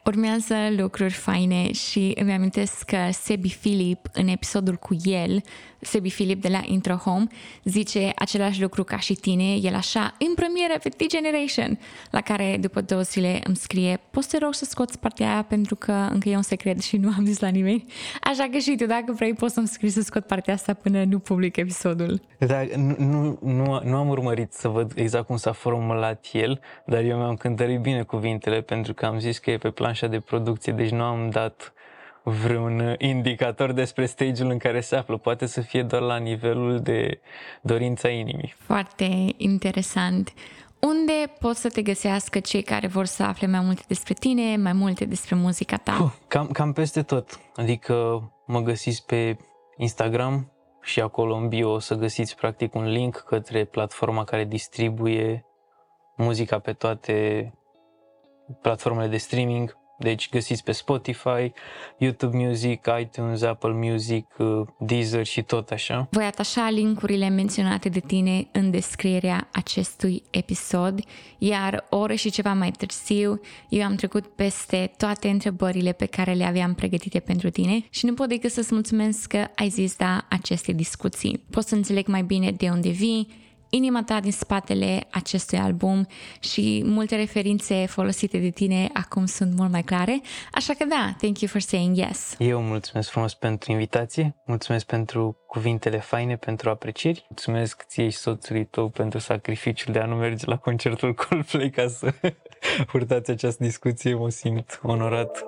[0.08, 5.42] Urmează lucruri faine și îmi amintesc că Sebi Philip, în episodul cu el,
[5.80, 7.26] Sebi Philip de la Intro Home,
[7.64, 11.78] zice același lucru ca și tine, el așa, în premieră pe T-Generation,
[12.10, 15.76] la care după două zile îmi scrie, poți te rog să scoți partea aia pentru
[15.76, 17.84] că încă e un secret și nu am zis la nimeni.
[18.20, 21.18] Așa că și tu, dacă vrei, poți să-mi scrii să scot partea asta până nu
[21.18, 22.20] public episodul.
[22.38, 27.02] Da, nu, nu, nu, nu am urmărit să văd exact cum s-a formulat el, dar
[27.02, 30.72] eu mi-am cântărit bine cuvintele pentru că am zis că e pe planșa de producție,
[30.72, 31.72] deci nu am dat
[32.28, 35.16] vreun indicator despre stage-ul în care se află.
[35.16, 37.20] Poate să fie doar la nivelul de
[37.62, 38.54] dorința inimii.
[38.58, 40.32] Foarte interesant.
[40.80, 44.72] Unde pot să te găsească cei care vor să afle mai multe despre tine, mai
[44.72, 45.92] multe despre muzica ta?
[45.92, 47.40] Puh, cam, cam peste tot.
[47.56, 49.36] Adică mă găsiți pe
[49.76, 50.52] Instagram
[50.82, 55.44] și acolo în bio o să găsiți practic un link către platforma care distribuie
[56.16, 57.52] muzica pe toate
[58.60, 61.52] platformele de streaming deci găsiți pe Spotify,
[61.98, 66.08] YouTube Music, iTunes, Apple Music, uh, Deezer și tot așa.
[66.10, 71.00] Voi atașa linkurile menționate de tine în descrierea acestui episod,
[71.38, 76.32] iar o oră și ceva mai târziu eu am trecut peste toate întrebările pe care
[76.32, 80.26] le aveam pregătite pentru tine și nu pot decât să-ți mulțumesc că ai zis da
[80.28, 81.44] aceste discuții.
[81.50, 83.28] Pot să înțeleg mai bine de unde vii,
[83.70, 86.06] inima ta din spatele acestui album
[86.40, 90.20] și multe referințe folosite de tine acum sunt mult mai clare.
[90.52, 92.34] Așa că da, thank you for saying yes.
[92.38, 98.64] Eu mulțumesc frumos pentru invitație, mulțumesc pentru cuvintele faine, pentru aprecieri, mulțumesc ție și soțului
[98.64, 102.14] tău pentru sacrificiul de a nu merge la concertul Coldplay ca să
[102.90, 105.44] purtați această discuție, mă simt onorat